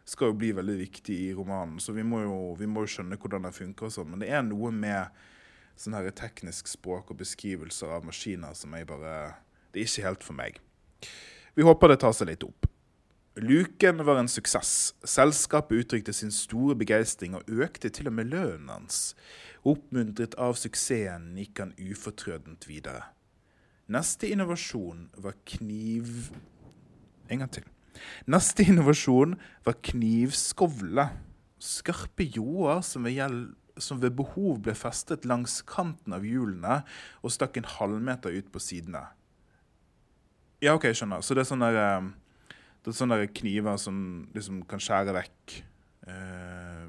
skal 0.08 0.34
jo 0.34 0.38
bli 0.42 0.52
veldig 0.56 0.76
viktig 0.80 1.18
i 1.30 1.32
romanen. 1.36 1.80
Så 1.80 1.96
vi 1.96 2.04
må 2.04 2.20
jo, 2.26 2.38
vi 2.60 2.68
må 2.68 2.84
jo 2.84 2.92
skjønne 2.98 3.20
hvordan 3.20 3.48
den 3.48 3.56
funker 3.56 3.88
og 3.88 3.96
sånn. 3.96 4.12
Men 4.12 4.24
det 4.24 4.32
er 4.32 4.44
noe 4.48 4.72
med 4.76 5.24
sånn 5.80 5.96
her 5.96 6.12
teknisk 6.20 6.68
språk 6.72 7.12
og 7.12 7.20
beskrivelser 7.24 7.96
av 7.96 8.08
maskiner 8.08 8.56
som 8.60 8.76
jeg 8.76 8.88
bare 8.92 9.16
Det 9.72 9.80
er 9.80 9.88
ikke 9.88 10.08
helt 10.08 10.28
for 10.28 10.40
meg. 10.40 10.60
Vi 11.56 11.68
håper 11.68 11.96
det 11.96 12.02
tar 12.04 12.16
seg 12.16 12.32
litt 12.32 12.48
opp. 12.48 12.69
Luken 13.39 14.03
var 14.05 14.19
en 14.19 14.27
suksess. 14.27 14.93
Selskapet 15.08 15.84
uttrykte 15.84 16.13
sin 16.13 16.31
store 16.31 16.75
begeistring 16.75 17.38
og 17.38 17.48
økte 17.48 17.91
til 17.93 18.10
og 18.12 18.17
med 18.17 18.34
lønnen 18.34 18.72
hans. 18.74 19.13
Oppmuntret 19.67 20.36
av 20.39 20.58
suksessen 20.60 21.31
gikk 21.39 21.62
han 21.63 21.74
ufortrødent 21.79 22.67
videre. 22.67 23.08
Neste 23.89 24.29
innovasjon 24.29 25.08
var 25.17 25.38
kniv... 25.48 26.29
En 27.29 27.43
gang 27.43 27.51
til. 27.53 27.65
Neste 28.27 28.65
innovasjon 28.67 29.38
var 29.65 29.77
knivskovle. 29.88 31.10
Skarpe 31.60 32.27
ljåer 32.27 32.84
som 32.86 33.08
som 33.79 34.01
ved 34.01 34.12
behov 34.17 34.60
ble 34.65 34.74
festet 34.75 35.24
langs 35.29 35.62
kanten 35.67 36.12
av 36.15 36.25
hjulene 36.27 36.81
og 37.24 37.31
stakk 37.31 37.58
en 37.60 37.69
halvmeter 37.77 38.36
ut 38.36 38.50
på 38.51 38.60
sidene. 38.60 39.05
Ja, 40.60 40.74
OK, 40.75 40.89
jeg 40.89 41.00
skjønner. 41.00 41.24
Så 41.24 41.38
det 41.38 41.46
er 41.46 41.48
sånne, 41.48 41.69
eh, 41.72 42.10
det 42.89 42.96
er 42.96 43.01
sånne 43.03 43.19
kniver 43.38 43.77
som 43.81 44.00
liksom 44.36 44.63
kan 44.69 44.81
skjære 44.81 45.13
vekk 45.15 45.58
eh, 46.10 46.88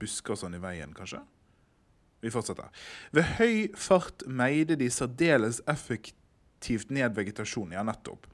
busker 0.00 0.38
sånn 0.38 0.56
i 0.58 0.62
veien, 0.62 0.94
kanskje? 0.96 1.22
Vi 2.20 2.32
fortsetter. 2.32 2.68
Ved 3.16 3.36
høy 3.38 3.70
fart 3.78 4.26
meide 4.28 4.76
de 4.80 4.90
særdeles 4.92 5.62
effektivt 5.70 6.92
ned 6.92 7.16
vegetasjonen. 7.16 7.78
Ja, 7.78 7.84
nettopp. 7.86 8.26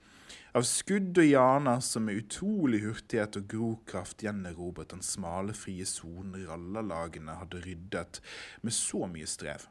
Av 0.57 0.65
skudd 0.65 1.19
og 1.21 1.27
janer 1.29 1.83
som 1.85 2.07
med 2.09 2.17
utrolig 2.23 2.81
hurtighet 2.87 3.37
og 3.37 3.49
grokraft 3.51 4.25
gjenerobret 4.25 4.95
den 4.95 5.05
smale, 5.05 5.53
frie 5.55 5.85
sonen 5.87 6.47
rallarlagene 6.49 7.37
hadde 7.43 7.61
ryddet 7.67 8.23
med 8.65 8.75
så 8.75 9.05
mye 9.11 9.29
strev. 9.29 9.67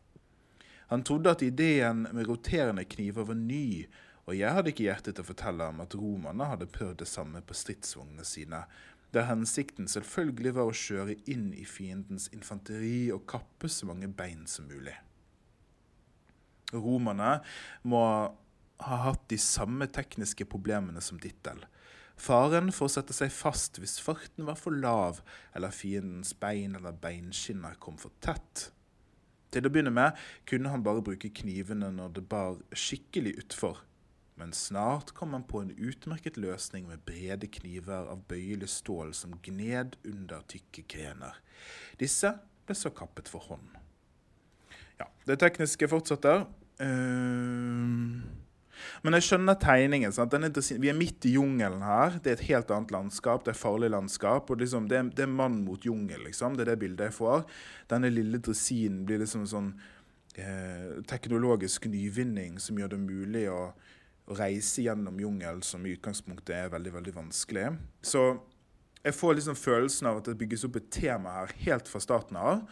Han 0.94 1.01
trodde 1.03 1.34
at 1.34 1.41
ideen 1.41 2.05
med 2.13 2.29
roterende 2.29 2.86
kniver 2.86 3.25
var 3.25 3.39
ny, 3.39 3.88
og 4.25 4.34
jeg 4.34 4.58
hadde 4.58 4.72
ikke 4.72 4.88
hjerte 4.88 5.13
til 5.13 5.22
å 5.22 5.27
fortelle 5.27 5.70
ham 5.70 5.84
at 5.84 5.96
romerne 5.98 6.48
hadde 6.50 6.70
prøvd 6.74 7.03
det 7.03 7.10
samme 7.10 7.41
på 7.46 7.58
stridsvognene 7.58 8.25
sine, 8.25 8.63
der 9.13 9.29
hensikten 9.29 9.88
selvfølgelig 9.88 10.55
var 10.58 10.70
å 10.70 10.75
kjøre 10.75 11.17
inn 11.32 11.51
i 11.55 11.65
fiendens 11.70 12.27
infanteri 12.36 13.12
og 13.13 13.27
kappe 13.29 13.70
så 13.72 13.88
mange 13.88 14.10
bein 14.12 14.44
som 14.50 14.67
mulig. 14.67 14.96
Romerne 16.74 17.38
må 17.88 18.01
ha 18.86 18.98
hatt 19.05 19.29
de 19.32 19.38
samme 19.39 19.88
tekniske 19.88 20.48
problemene 20.51 21.03
som 21.05 21.22
Dittel. 21.22 21.62
Faren 22.20 22.72
for 22.75 22.88
å 22.88 22.91
sette 22.91 23.15
seg 23.15 23.32
fast 23.32 23.79
hvis 23.79 24.00
farten 24.03 24.48
var 24.48 24.58
for 24.60 24.75
lav, 24.75 25.22
eller 25.55 25.75
fiendens 25.75 26.34
bein 26.39 26.75
eller 26.75 26.96
beinskinner 27.00 27.77
kom 27.79 28.00
for 28.01 28.15
tett. 28.24 28.70
Til 29.51 29.67
å 29.67 29.72
begynne 29.72 29.94
med 29.96 30.15
kunne 30.50 30.72
han 30.74 30.84
bare 30.84 31.03
bruke 31.05 31.32
knivene 31.32 31.91
når 31.94 32.17
det 32.17 32.25
bar 32.32 32.58
skikkelig 32.75 33.38
utfor. 33.46 33.84
Men 34.36 34.51
snart 34.54 35.13
kom 35.15 35.32
han 35.34 35.46
på 35.48 35.62
en 35.63 35.72
utmerket 35.72 36.38
løsning 36.38 36.89
med 36.89 37.04
brede 37.08 37.48
kniver 37.48 38.10
av 38.12 38.25
bøyelig 38.27 38.68
stål 38.74 39.13
som 39.15 39.38
gned 39.46 39.96
under 40.04 40.44
tykke 40.51 40.84
grener. 40.92 41.38
Disse 42.01 42.34
ble 42.68 42.75
så 42.75 42.92
kappet 42.92 43.32
for 43.32 43.48
hånd. 43.48 43.77
Ja, 45.00 45.08
det 45.27 45.39
tekniske 45.44 45.88
fortsetter. 45.92 46.48
Uh... 46.82 48.24
Men 49.06 49.15
jeg 49.18 49.25
skjønner 49.27 49.58
tegningen. 49.60 50.12
Er 50.12 50.77
vi 50.82 50.89
er 50.92 50.98
midt 50.98 51.25
i 51.27 51.36
jungelen 51.36 51.84
her. 51.86 52.18
Det 52.20 52.32
er 52.32 52.38
et 52.39 52.48
helt 52.50 52.72
annet 52.75 52.93
landskap. 52.93 53.45
Det 53.45 53.54
er 53.54 53.60
farlig 53.60 53.89
landskap. 53.93 54.50
og 54.50 54.60
liksom, 54.62 54.89
det, 54.91 54.98
er, 54.98 55.10
det, 55.15 55.26
er, 55.26 55.32
mann 55.32 55.62
mot 55.65 55.86
jungel. 55.86 56.26
Liksom. 56.28 56.56
Det 56.56 56.65
er 56.65 56.74
det 56.74 56.80
bildet 56.84 57.10
jeg 57.10 57.17
får. 57.17 57.45
Denne 57.91 58.12
lille 58.12 58.41
dresinen 58.43 59.06
blir 59.08 59.21
liksom 59.24 59.45
sånn 59.50 59.71
eh, 60.36 61.02
teknologisk 61.08 61.88
nyvinning 61.91 62.60
som 62.60 62.80
gjør 62.80 62.95
det 62.95 63.02
mulig 63.04 63.45
å, 63.52 63.69
å 64.26 64.36
reise 64.38 64.86
gjennom 64.86 65.20
jungel, 65.22 65.62
som 65.64 65.86
i 65.86 65.94
utgangspunktet 65.94 66.56
er 66.58 66.74
veldig, 66.74 66.94
veldig 66.98 67.14
vanskelig. 67.16 67.70
Så 68.02 68.26
jeg 69.06 69.14
får 69.14 69.38
liksom 69.38 69.58
følelsen 69.60 70.10
av 70.10 70.20
at 70.20 70.30
det 70.32 70.38
bygges 70.40 70.66
opp 70.66 70.80
et 70.80 70.90
tema 70.94 71.36
her 71.40 71.54
helt 71.68 71.90
fra 71.92 72.02
starten 72.02 72.40
av. 72.42 72.66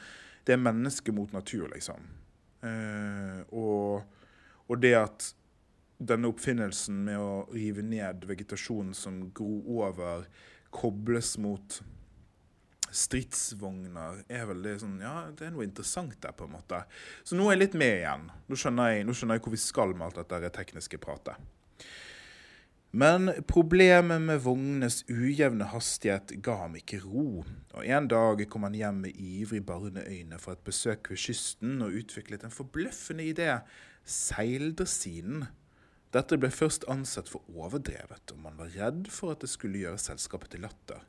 Det 0.43 0.55
er 0.55 0.61
menneske 0.61 1.13
mot 1.13 1.31
natur, 1.35 1.67
liksom. 1.75 2.07
Eh, 2.65 3.39
og, 3.53 4.01
og 4.65 4.81
det 4.81 4.95
at 4.97 5.29
denne 6.03 6.31
oppfinnelsen 6.31 7.03
med 7.05 7.21
å 7.21 7.43
rive 7.53 7.83
ned 7.85 8.25
vegetasjonen 8.27 8.95
som 8.97 9.21
gror 9.35 9.69
over, 9.85 10.25
kobles 10.73 11.35
mot 11.37 11.79
stridsvogner, 12.97 14.23
er 14.29 14.47
veldig 14.49 14.75
sånn 14.81 15.01
Ja, 15.03 15.15
det 15.33 15.47
er 15.47 15.55
noe 15.55 15.65
interessant 15.67 16.15
der, 16.21 16.35
på 16.37 16.47
en 16.47 16.55
måte. 16.55 16.83
Så 17.23 17.37
nå 17.37 17.47
er 17.47 17.57
jeg 17.57 17.63
litt 17.65 17.81
med 17.81 17.97
igjen. 17.99 18.29
Nå 18.47 18.59
skjønner 18.59 18.93
jeg, 18.93 19.07
nå 19.07 19.17
skjønner 19.17 19.39
jeg 19.39 19.45
hvor 19.47 19.55
vi 19.55 19.61
skal 19.65 19.93
med 19.97 20.07
alt 20.07 20.21
dette 20.23 20.53
tekniske 20.57 21.01
pratet. 21.03 21.51
Men 22.93 23.31
problemet 23.49 24.21
med 24.21 24.43
vognenes 24.45 24.99
ujevne 25.09 25.65
hastighet 25.71 26.35
ga 26.45 26.59
ham 26.59 26.75
ikke 26.77 26.99
ro, 27.01 27.41
og 27.73 27.87
en 27.89 28.05
dag 28.11 28.43
kom 28.53 28.67
han 28.67 28.77
hjem 28.77 28.99
med 29.07 29.17
ivrig 29.17 29.63
barneøyne 29.65 30.05
øyne 30.13 30.37
fra 30.37 30.53
et 30.53 30.61
besøk 30.61 31.09
ved 31.09 31.17
kysten 31.23 31.81
og 31.81 31.97
utviklet 32.03 32.45
en 32.45 32.53
forbløffende 32.53 33.25
idé, 33.31 33.49
seildresinen. 34.05 35.47
Dette 36.13 36.37
ble 36.37 36.51
først 36.53 36.85
ansett 36.85 37.33
for 37.33 37.41
overdrevet, 37.49 38.29
og 38.29 38.43
man 38.45 38.61
var 38.61 38.69
redd 38.77 39.09
for 39.09 39.33
at 39.33 39.41
det 39.41 39.49
skulle 39.49 39.81
gjøre 39.81 39.97
selskapet 39.97 40.53
til 40.53 40.61
latter. 40.67 41.01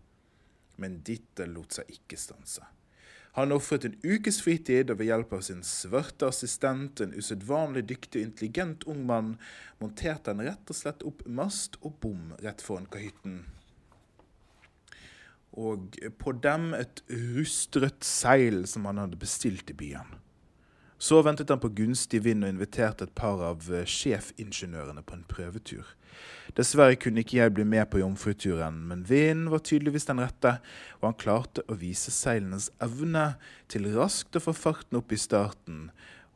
Men 0.80 1.02
dette 1.06 1.46
lot 1.50 1.76
seg 1.76 1.90
ikke 1.92 2.18
stanse. 2.18 2.64
Han 3.34 3.50
ofret 3.50 3.84
en 3.88 3.96
ukes 4.06 4.36
fritid, 4.44 4.92
og 4.92 5.00
ved 5.00 5.08
hjelp 5.10 5.32
av 5.34 5.40
sin 5.42 5.64
svarte 5.66 6.28
assistent, 6.30 7.00
en 7.02 7.16
usedvanlig 7.18 7.82
dyktig 7.90 8.20
og 8.20 8.28
intelligent 8.28 8.86
ung 8.90 9.00
mann, 9.08 9.32
monterte 9.82 10.30
han 10.30 10.44
rett 10.46 10.70
og 10.70 10.78
slett 10.78 11.02
opp 11.06 11.24
mast 11.26 11.80
og 11.82 11.96
bom 12.04 12.30
rett 12.44 12.62
foran 12.62 12.86
kahytten. 12.92 13.40
Og 15.58 15.98
på 16.18 16.34
dem 16.46 16.72
et 16.78 17.02
rustrødt 17.10 18.06
seil 18.06 18.64
som 18.70 18.86
han 18.90 19.02
hadde 19.02 19.18
bestilt 19.18 19.70
i 19.70 19.76
byen. 19.82 20.14
Så 21.04 21.22
ventet 21.22 21.50
han 21.52 21.60
på 21.60 21.68
gunstig 21.68 22.22
vind 22.24 22.46
og 22.46 22.54
inviterte 22.54 23.04
et 23.04 23.12
par 23.12 23.42
av 23.44 23.66
eh, 23.68 23.84
sjefingeniørene 23.84 25.02
på 25.04 25.18
en 25.18 25.26
prøvetur. 25.28 25.90
Dessverre 26.56 26.96
kunne 26.96 27.20
ikke 27.20 27.42
jeg 27.42 27.52
bli 27.52 27.66
med 27.68 27.90
på 27.92 28.00
jomfruturen, 28.00 28.78
men 28.88 29.02
vinden 29.04 29.50
var 29.52 29.60
tydeligvis 29.68 30.08
den 30.08 30.22
rette, 30.24 30.54
og 31.02 31.10
han 31.10 31.18
klarte 31.20 31.66
å 31.68 31.76
vise 31.76 32.14
seilenes 32.14 32.70
evne 32.80 33.34
til 33.68 33.90
raskt 33.92 34.40
å 34.40 34.44
få 34.46 34.56
farten 34.56 34.96
opp 35.02 35.12
i 35.12 35.20
starten, 35.20 35.90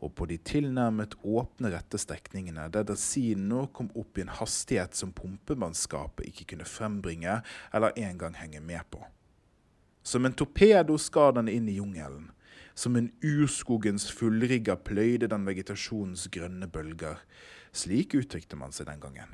og 0.05 0.13
på 0.21 0.29
de 0.29 0.37
tilnærmet 0.37 1.17
åpne 1.25 1.73
rette 1.73 1.97
strekningene, 2.05 2.69
der 2.69 2.85
dressinen 2.93 3.49
nå 3.49 3.67
kom 3.73 3.89
opp 3.97 4.21
i 4.21 4.27
en 4.27 4.37
hastighet 4.37 4.93
som 5.01 5.17
pumpemannskapet 5.17 6.29
ikke 6.29 6.53
kunne 6.53 6.69
frembringe 6.69 7.41
eller 7.73 7.97
engang 7.97 8.37
henge 8.37 8.61
med 8.61 8.85
på. 8.93 9.01
Som 10.05 10.29
en 10.29 10.37
torpedo 10.37 11.01
skar 11.01 11.39
den 11.41 11.49
inn 11.49 11.73
i 11.73 11.81
jungelen. 11.81 12.35
Som 12.79 12.95
en 12.95 13.11
urskogens 13.27 14.07
fullrigga 14.15 14.77
pløyde 14.87 15.27
den 15.31 15.47
vegetasjonens 15.49 16.29
grønne 16.31 16.69
bølger. 16.71 17.19
Slik 17.75 18.15
uttrykte 18.15 18.59
man 18.59 18.75
seg 18.75 18.87
den 18.87 19.01
gangen. 19.03 19.33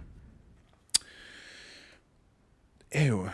Jeg, 2.94 3.10
jo, 3.10 3.26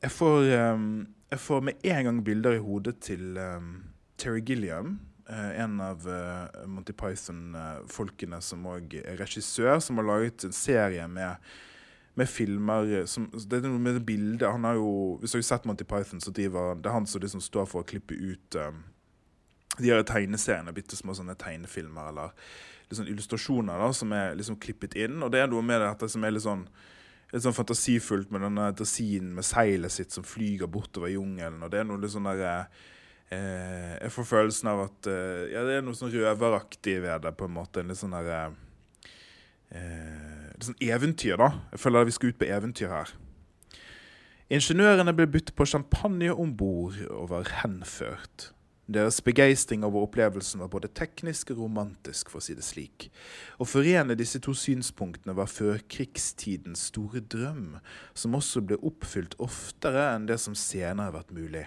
jeg, 0.00 0.10
får, 0.10 0.48
um, 0.72 1.06
jeg 1.30 1.40
får 1.44 1.64
med 1.68 1.86
en 1.92 2.04
gang 2.08 2.20
bilder 2.24 2.56
i 2.56 2.64
hodet 2.64 2.96
til 3.04 3.36
um, 3.36 3.70
Terry 4.18 4.40
Gilliam, 4.40 4.94
uh, 5.28 5.50
en 5.60 5.78
av 5.84 6.06
uh, 6.08 6.64
Monty 6.66 6.96
Python-folkene 6.96 8.40
som 8.42 8.64
òg 8.72 8.96
er 9.02 9.20
regissør, 9.20 9.76
som 9.84 10.00
har 10.00 10.08
laget 10.08 10.48
en 10.48 10.56
serie 10.56 11.04
med, 11.04 11.36
med 12.16 12.32
filmer 12.32 13.04
som, 13.06 13.28
Det 13.30 13.60
er 13.60 13.68
noe 13.68 13.82
med 13.82 14.00
det 14.00 14.06
bildet 14.08 14.48
han 14.48 14.64
har 14.64 14.80
jo, 14.80 15.18
Hvis 15.20 15.36
du 15.36 15.38
har 15.38 15.50
sett 15.52 15.68
Monty 15.68 15.84
Python, 15.84 16.24
så 16.24 16.32
driver, 16.32 16.72
det 16.74 16.88
er 16.88 16.96
han 16.96 17.06
som 17.06 17.22
liksom 17.22 17.44
står 17.44 17.68
for 17.68 17.84
å 17.84 17.90
klippe 17.92 18.16
ut 18.16 18.56
um, 18.64 18.80
de 19.82 19.92
her 19.92 20.04
tegneseriene, 20.06 20.74
bitte 20.76 20.98
små 20.98 21.14
sånne 21.16 21.36
tegnefilmer 21.38 22.10
eller 22.10 22.34
liksom 22.88 23.08
illustrasjoner 23.08 23.80
da, 23.80 23.88
som 23.92 24.12
er 24.16 24.36
liksom 24.38 24.58
klippet 24.60 24.96
inn. 24.98 25.20
Og 25.22 25.32
det 25.32 25.42
er 25.42 25.50
noe 25.50 25.64
med 25.64 25.82
dette 25.84 26.08
som 26.10 26.24
er 26.24 26.34
litt 26.34 26.44
sånn, 26.44 26.64
litt 27.32 27.44
sånn 27.44 27.56
fantasifullt 27.56 28.32
med 28.34 28.46
denne 28.46 28.70
dressinen 28.76 29.34
med 29.36 29.46
seilet 29.46 29.92
sitt 29.92 30.14
som 30.14 30.26
flyger 30.26 30.70
bortover 30.72 31.12
jungelen. 31.12 31.60
Og 31.64 31.72
det 31.72 31.82
er 31.82 31.88
noe 31.88 32.00
litt 32.00 32.14
sånn 32.14 32.30
der, 32.30 32.66
eh, 33.30 33.98
Jeg 34.00 34.12
får 34.14 34.24
følelsen 34.24 34.72
av 34.72 34.84
at 34.86 35.06
eh, 35.06 35.52
ja, 35.52 35.64
det 35.64 35.78
er 35.78 35.82
noe 35.84 35.98
sånn 35.98 36.12
røveraktig 36.12 37.00
ved 37.02 37.22
det, 37.22 37.36
på 37.36 37.44
en 37.44 37.56
måte. 37.58 37.80
En 37.80 37.88
litt 37.92 38.00
sånn 38.00 38.16
der, 38.16 38.54
eh, 39.70 40.52
Litt 40.58 40.70
sånn 40.72 40.82
eventyr, 40.82 41.36
da. 41.36 41.52
Jeg 41.72 41.80
føler 41.80 42.00
at 42.00 42.08
vi 42.08 42.16
skal 42.16 42.32
ut 42.32 42.38
på 42.40 42.48
eventyr 42.48 42.88
her. 42.90 43.12
Ingeniørene 44.48 45.12
ble 45.12 45.26
budt 45.28 45.52
på 45.54 45.66
champagne 45.68 46.32
om 46.32 46.54
bord 46.56 46.96
og 47.12 47.28
var 47.28 47.50
henført. 47.60 48.54
Deres 48.88 49.20
begeistring 49.20 49.82
over 49.84 50.06
opplevelsen 50.06 50.62
var 50.62 50.70
både 50.72 50.88
teknisk 50.96 51.50
og 51.52 51.58
romantisk, 51.66 52.30
for 52.32 52.40
å 52.40 52.44
si 52.44 52.54
det 52.56 52.64
slik. 52.64 53.10
Å 53.60 53.66
forene 53.68 54.16
disse 54.16 54.40
to 54.40 54.54
synspunktene 54.56 55.34
var 55.36 55.50
førkrigstidens 55.52 56.86
store 56.88 57.20
drøm, 57.20 57.76
som 58.16 58.38
også 58.38 58.64
ble 58.64 58.80
oppfylt 58.80 59.36
oftere 59.44 60.06
enn 60.14 60.24
det 60.30 60.40
som 60.40 60.56
senere 60.56 61.10
har 61.10 61.18
vært 61.18 61.36
mulig. 61.36 61.66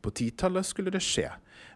På 0.00 0.14
titallet 0.14 0.68
skulle 0.68 0.94
det 0.94 1.02
skje. 1.02 1.26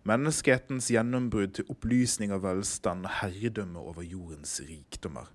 Menneskehetens 0.06 0.92
gjennombrudd 0.94 1.58
til 1.58 1.74
opplysning 1.74 2.30
av 2.32 2.46
velstand 2.46 3.08
og 3.08 3.18
herredømme 3.18 3.82
over 3.82 4.06
jordens 4.06 4.60
rikdommer. 4.62 5.26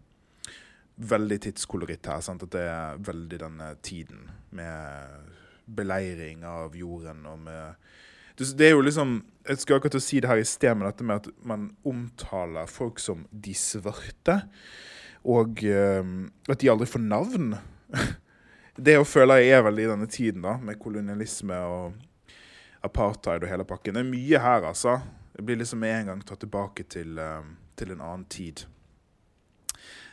Veldig 0.99 1.43
tidskoloritt 1.49 2.07
her. 2.07 2.23
sant? 2.23 2.47
At 2.47 2.55
det 2.55 2.63
er 2.63 3.03
veldig 3.11 3.43
denne 3.43 3.73
tiden 3.83 4.23
med 4.55 5.35
beleiring 5.67 6.47
av 6.47 6.79
jorden 6.79 7.27
og 7.27 7.43
med 7.43 7.89
det 8.39 8.69
er 8.69 8.75
jo 8.75 8.84
liksom 8.86 9.17
Jeg 9.49 9.60
skulle 9.60 9.80
akkurat 9.80 10.04
si 10.04 10.19
det 10.21 10.30
her 10.30 10.39
i 10.39 10.45
sted, 10.45 10.75
med 10.78 10.88
dette 10.88 11.04
med 11.04 11.15
at 11.23 11.28
man 11.43 11.69
omtaler 11.88 12.69
folk 12.69 12.99
som 13.02 13.23
de 13.32 13.56
svarte, 13.58 14.36
og 15.25 15.63
uh, 15.65 16.12
at 16.47 16.62
de 16.62 16.69
aldri 16.69 16.86
får 16.86 17.02
navn. 17.02 17.56
det 18.86 18.99
å 18.99 19.08
føle 19.08 19.39
jeg 19.41 19.56
er 19.58 19.65
veldig 19.65 19.88
i 19.88 19.89
denne 19.89 20.10
tiden, 20.12 20.45
da, 20.45 20.54
med 20.62 20.78
kolonialisme 20.78 21.58
og 21.65 21.97
apartheid 22.86 23.41
og 23.41 23.49
hele 23.49 23.65
pakken. 23.65 23.97
Det 23.97 24.06
er 24.06 24.12
mye 24.12 24.43
her, 24.43 24.69
altså. 24.69 24.99
Det 25.34 25.47
blir 25.47 25.58
liksom 25.63 25.82
med 25.82 25.95
en 25.95 26.12
gang 26.12 26.21
tatt 26.30 26.43
tilbake 26.45 26.86
til, 26.93 27.17
uh, 27.17 27.41
til 27.80 27.95
en 27.95 28.06
annen 28.06 28.30
tid. 28.30 28.67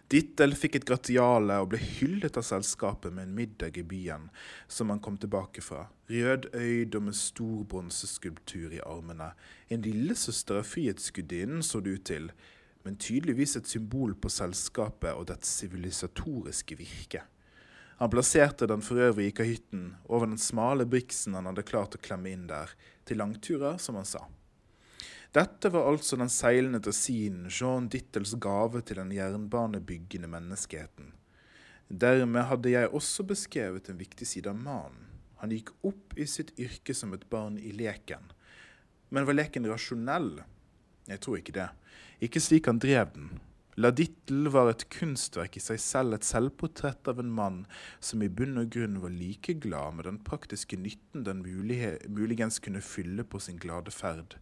Dittel 0.07 0.55
fikk 0.55 0.77
et 0.79 0.85
gratiale 0.87 1.57
og 1.59 1.73
ble 1.73 1.81
hyllet 1.83 2.37
av 2.39 2.45
selskapet 2.47 3.11
med 3.11 3.27
en 3.27 3.33
middag 3.35 3.79
i 3.81 3.83
byen, 3.83 4.29
som 4.71 4.93
han 4.93 5.01
kom 5.03 5.17
tilbake 5.19 5.65
fra. 5.65 5.89
Rødøyd 6.07 6.95
og 6.95 7.09
med 7.09 7.19
stor 7.19 7.65
bronseskulptur 7.67 8.77
i 8.77 8.85
armene. 8.87 9.33
En 9.67 9.83
lillesøster 9.83 10.61
av 10.61 10.69
Frihetsgudinnen, 10.71 11.65
så 11.67 11.83
det 11.83 11.97
ut 11.97 12.07
til, 12.07 12.31
men 12.87 13.01
tydeligvis 13.03 13.57
et 13.59 13.67
symbol 13.67 14.15
på 14.15 14.31
selskapet 14.31 15.11
og 15.11 15.27
dets 15.33 15.51
sivilisatoriske 15.65 16.79
virke. 16.79 17.25
Han 17.99 18.13
plasserte 18.13 18.71
den 18.71 18.87
for 18.87 19.03
øvrig 19.03 19.33
i 19.33 19.35
kahytten, 19.35 19.97
over 20.07 20.31
den 20.31 20.39
smale 20.39 20.87
briksen 20.87 21.35
han 21.35 21.51
hadde 21.51 21.67
klart 21.67 21.99
å 21.99 22.05
klemme 22.07 22.31
inn 22.31 22.47
der, 22.47 22.71
til 23.09 23.19
langturer, 23.19 23.81
som 23.83 23.99
han 23.99 24.07
sa. 24.07 24.23
Dette 25.35 25.71
var 25.73 25.89
altså 25.91 26.17
den 26.21 26.31
seilende 26.33 26.81
dresinen 26.83 27.51
Jean 27.51 27.89
Dittels 27.93 28.35
gave 28.41 28.83
til 28.87 29.01
den 29.01 29.13
jernbanebyggende 29.13 30.31
menneskeheten. 30.31 31.13
Dermed 31.89 32.49
hadde 32.51 32.73
jeg 32.73 32.91
også 32.91 33.27
beskrevet 33.27 33.91
en 33.91 33.99
viktig 34.01 34.27
side 34.27 34.51
av 34.51 34.59
mannen. 34.59 35.07
Han 35.43 35.53
gikk 35.53 35.75
opp 35.85 36.15
i 36.17 36.25
sitt 36.27 36.55
yrke 36.59 36.95
som 36.97 37.13
et 37.15 37.27
barn 37.31 37.59
i 37.61 37.75
leken. 37.77 38.31
Men 39.13 39.27
var 39.29 39.37
leken 39.37 39.69
rasjonell? 39.69 40.41
Jeg 41.07 41.21
tror 41.23 41.39
ikke 41.39 41.55
det. 41.55 41.69
Ikke 42.25 42.41
slik 42.43 42.71
han 42.71 42.81
drev 42.83 43.13
den. 43.15 43.29
La 43.77 43.91
Dittel 43.93 44.49
var 44.49 44.71
et 44.71 44.87
kunstverk 44.89 45.59
i 45.59 45.61
seg 45.61 45.79
selv, 45.85 46.17
et 46.17 46.25
selvportrett 46.25 47.11
av 47.13 47.19
en 47.21 47.33
mann 47.39 47.59
som 48.01 48.23
i 48.25 48.31
bunn 48.33 48.57
og 48.63 48.71
grunn 48.73 48.97
var 49.03 49.13
like 49.13 49.53
glad 49.61 49.99
med 49.99 50.09
den 50.09 50.21
praktiske 50.25 50.79
nytten 50.81 51.27
den 51.29 51.43
muligens 51.45 52.57
kunne 52.65 52.81
fylle 52.81 53.27
på 53.29 53.43
sin 53.45 53.61
glade 53.61 53.93
ferd. 53.93 54.39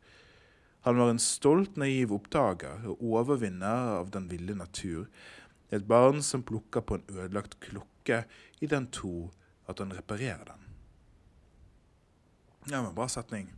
Han 0.85 0.99
var 1.01 1.11
en 1.11 1.19
stolt, 1.23 1.79
naiv 1.81 2.13
oppdager 2.13 2.83
og 2.93 3.01
overvinner 3.01 3.95
av 3.99 4.11
den 4.13 4.27
ville 4.29 4.53
natur. 4.57 5.07
Et 5.73 5.85
barn 5.89 6.21
som 6.23 6.45
plukker 6.45 6.85
på 6.85 6.99
en 6.99 7.07
ødelagt 7.09 7.57
klokke 7.65 8.25
i 8.61 8.69
den 8.69 8.91
tro 8.93 9.31
at 9.65 9.81
han 9.81 9.95
reparerer 9.97 10.45
den. 10.51 10.67
Ja, 12.69 12.83
men 12.83 12.93
bra 12.97 13.09
setning. 13.09 13.49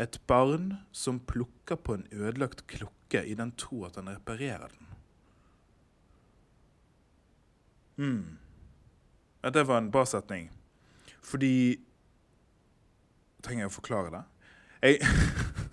Et 0.00 0.16
barn 0.26 0.78
som 0.92 1.20
plukker 1.20 1.76
på 1.76 1.98
en 1.98 2.08
ødelagt 2.12 2.64
klokke 2.72 3.20
i 3.24 3.36
den 3.36 3.52
tro 3.52 3.84
at 3.84 4.00
han 4.00 4.08
reparerer 4.08 4.72
den. 4.72 4.86
mm. 7.96 8.38
Ja, 9.42 9.50
det 9.50 9.64
var 9.64 9.78
en 9.78 9.90
bra 9.90 10.06
setning. 10.06 10.50
Fordi 11.22 11.80
Trenger 13.44 13.66
jeg 13.66 13.70
å 13.70 13.74
forklare 13.76 14.10
det? 14.10 14.22
Jeg 14.82 14.98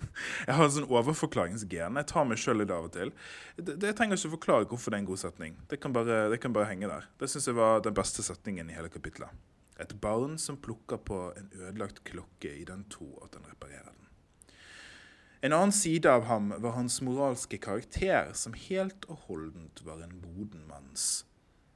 Jeg 0.44 0.58
har 0.58 0.66
en 0.66 0.74
sånn 0.74 0.90
overforklaringsgen. 0.92 1.98
Jeg 2.00 2.08
tar 2.10 2.28
meg 2.28 2.40
sjøl 2.40 2.64
i 2.64 2.68
det 2.68 2.76
av 2.76 2.88
og 2.88 2.94
til. 2.94 3.12
Det, 3.56 3.78
det, 3.78 3.90
jeg 3.90 3.96
trenger 3.98 4.20
ikke 4.20 4.34
forklare 4.36 4.68
hvorfor 4.68 4.92
det 4.92 4.98
er 4.98 5.04
en 5.04 5.10
god 5.10 5.22
setning. 5.22 5.58
Det 5.70 5.80
kan 5.80 5.94
bare, 5.96 6.28
det 6.32 6.40
kan 6.42 6.54
bare 6.56 6.68
henge 6.68 6.90
der. 6.90 7.08
Det 7.20 7.30
syns 7.32 7.48
jeg 7.48 7.56
var 7.58 7.84
den 7.84 7.96
beste 7.96 8.24
setningen 8.26 8.70
i 8.70 8.76
hele 8.76 8.92
kapitlet. 8.92 9.32
Et 9.80 9.94
barn 10.00 10.36
som 10.38 10.60
plukker 10.60 11.00
på 11.02 11.20
en 11.34 11.50
ødelagt 11.56 12.04
klokke 12.06 12.52
i 12.52 12.64
den 12.68 12.84
tro 12.92 13.08
at 13.24 13.34
den 13.34 13.46
reparerer 13.48 13.88
den. 13.90 14.04
En 15.44 15.52
annen 15.52 15.74
side 15.76 16.08
av 16.08 16.24
ham 16.24 16.54
var 16.56 16.76
hans 16.78 17.00
moralske 17.04 17.58
karakter, 17.60 18.30
som 18.32 18.54
helt 18.56 19.04
og 19.12 19.26
holdent 19.26 19.82
var 19.84 20.00
en 20.00 20.14
moden 20.22 20.62
manns. 20.70 21.26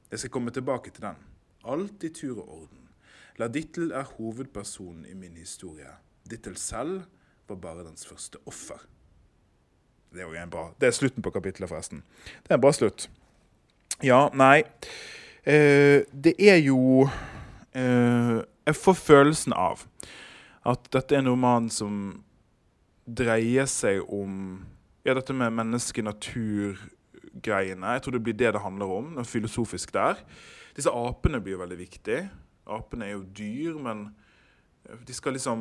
Jeg 0.09 0.23
skal 0.23 0.33
komme 0.33 0.53
tilbake 0.55 0.89
til 0.89 1.05
den. 1.05 1.19
Alt 1.69 2.05
i 2.07 2.09
tur 2.09 2.39
og 2.39 2.47
orden. 2.49 2.87
La 3.37 3.45
Dittel 3.47 3.93
er 3.93 4.09
hovedpersonen 4.15 5.05
i 5.05 5.13
min 5.13 5.37
historie. 5.37 5.91
Dittel 6.25 6.57
selv 6.57 7.03
var 7.49 7.57
bare 7.63 7.85
dens 7.87 8.05
første 8.07 8.37
offer. 8.49 8.79
Det 10.09 10.23
er 10.23 10.25
jo 10.25 10.33
en 10.41 10.49
bra 10.49 10.71
Det 10.81 10.87
er 10.87 10.91
slutten 10.95 11.23
på 11.23 11.31
kapittelet, 11.31 11.69
forresten. 11.69 12.03
Det 12.43 12.51
er 12.51 12.55
en 12.57 12.61
bra 12.61 12.71
slutt. 12.73 13.09
Ja, 14.03 14.29
nei 14.33 14.63
eh, 15.43 16.01
Det 16.11 16.33
er 16.39 16.57
jo 16.63 17.09
eh, 17.75 18.41
Jeg 18.65 18.75
får 18.75 18.93
følelsen 18.93 19.53
av 19.53 19.87
at 20.69 20.89
dette 20.93 21.15
er 21.15 21.19
en 21.21 21.31
roman 21.31 21.69
som 21.71 22.23
dreier 23.07 23.65
seg 23.69 24.01
om 24.13 24.65
ja, 25.07 25.13
dette 25.15 25.33
med 25.33 25.53
menneske-natur-greiene. 25.55 27.93
Jeg 27.95 28.01
tror 28.03 28.13
det 28.13 28.25
blir 28.25 28.37
det 28.37 28.53
det 28.53 28.61
handler 28.61 28.85
om, 28.99 29.05
noe 29.15 29.25
filosofisk 29.25 29.93
der. 29.95 30.15
Disse 30.75 30.91
apene 30.93 31.41
blir 31.41 31.53
jo 31.55 31.63
veldig 31.63 31.79
viktige. 31.79 32.29
Apene 32.69 33.05
er 33.07 33.13
jo 33.15 33.31
dyr, 33.39 33.73
men 33.81 33.97
de 35.07 35.13
skal 35.15 35.33
liksom 35.33 35.59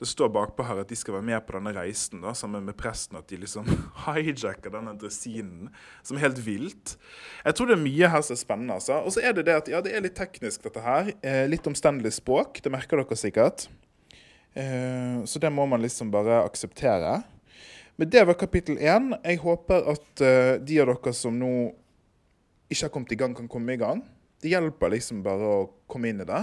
det 0.00 0.08
står 0.08 0.30
bakpå 0.32 0.64
her 0.64 0.78
at 0.80 0.88
de 0.88 0.96
skal 0.96 1.18
være 1.18 1.26
med 1.28 1.42
på 1.44 1.52
denne 1.58 1.74
reisen 1.76 2.22
da, 2.24 2.32
sammen 2.36 2.64
med 2.64 2.76
presten. 2.80 3.18
At 3.20 3.28
de 3.28 3.36
liksom 3.42 3.66
hijacker 4.06 4.72
denne 4.72 4.94
dressinen, 5.00 5.68
som 6.06 6.16
er 6.16 6.24
helt 6.24 6.40
vilt. 6.46 6.94
Jeg 7.44 7.56
tror 7.56 7.68
det 7.68 7.76
er 7.76 7.82
mye 7.82 8.12
her 8.14 8.24
som 8.24 8.36
er 8.36 8.40
spennende. 8.40 8.78
altså. 8.78 9.02
Og 9.04 9.12
så 9.12 9.24
er 9.24 9.36
det 9.36 9.44
det 9.50 9.58
at 9.58 9.68
ja, 9.68 9.82
det 9.84 9.92
er 9.92 10.04
litt 10.06 10.16
teknisk, 10.16 10.64
dette 10.64 10.84
her. 10.84 11.12
Eh, 11.20 11.44
litt 11.52 11.68
omstendelig 11.68 12.14
språk. 12.16 12.62
Det 12.64 12.72
merker 12.72 13.02
dere 13.02 13.18
sikkert. 13.18 13.66
Eh, 14.56 15.20
så 15.28 15.42
det 15.42 15.52
må 15.52 15.66
man 15.68 15.84
liksom 15.84 16.12
bare 16.14 16.40
akseptere. 16.46 17.18
Men 18.00 18.08
det 18.08 18.24
var 18.24 18.38
kapittel 18.40 18.80
én. 18.80 19.12
Jeg 19.20 19.42
håper 19.44 19.84
at 19.92 20.24
eh, 20.24 20.54
de 20.64 20.80
av 20.80 20.94
dere 20.94 21.12
som 21.12 21.36
nå 21.36 21.52
ikke 22.70 22.86
har 22.86 22.94
kommet 22.94 23.12
i 23.12 23.20
gang, 23.20 23.36
kan 23.36 23.50
komme 23.50 23.76
i 23.76 23.80
gang. 23.80 24.00
Det 24.40 24.48
hjelper 24.48 24.94
liksom 24.94 25.20
bare 25.26 25.44
å 25.44 25.68
komme 25.90 26.08
inn 26.08 26.22
i 26.24 26.28
det. 26.28 26.40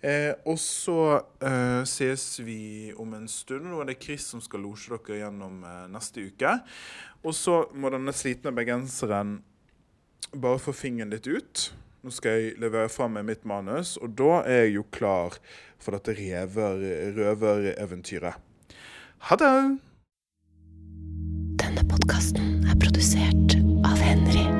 Eh, 0.00 0.32
og 0.48 0.56
så 0.58 1.20
eh, 1.44 1.82
ses 1.88 2.40
vi 2.40 2.92
om 2.96 3.14
en 3.16 3.28
stund. 3.28 3.66
Nå 3.68 3.80
er 3.82 3.86
det 3.90 4.02
Chris 4.02 4.24
som 4.32 4.40
skal 4.44 4.60
losje 4.64 4.96
dere 4.96 5.18
gjennom 5.24 5.64
eh, 5.66 5.86
neste 5.92 6.20
uke. 6.30 6.50
Og 7.20 7.34
så 7.36 7.54
må 7.76 7.90
denne 7.92 8.12
slitne 8.16 8.54
bergenseren 8.56 9.30
bare 10.30 10.58
få 10.62 10.72
fingeren 10.76 11.12
litt 11.12 11.26
ut. 11.28 11.72
Nå 12.00 12.10
skal 12.16 12.38
jeg 12.38 12.56
levere 12.62 12.88
fra 12.88 13.08
med 13.12 13.28
mitt 13.28 13.44
manus, 13.44 13.98
og 14.00 14.16
da 14.16 14.40
er 14.48 14.64
jeg 14.64 14.74
jo 14.78 14.84
klar 14.94 15.36
for 15.80 15.92
dette 15.92 16.16
røvereventyret. 16.16 18.34
Ha 19.28 19.34
det! 19.36 19.52
Denne 21.60 21.84
podkasten 21.92 22.64
er 22.64 22.76
produsert 22.80 23.60
av 23.84 24.00
Henry. 24.00 24.59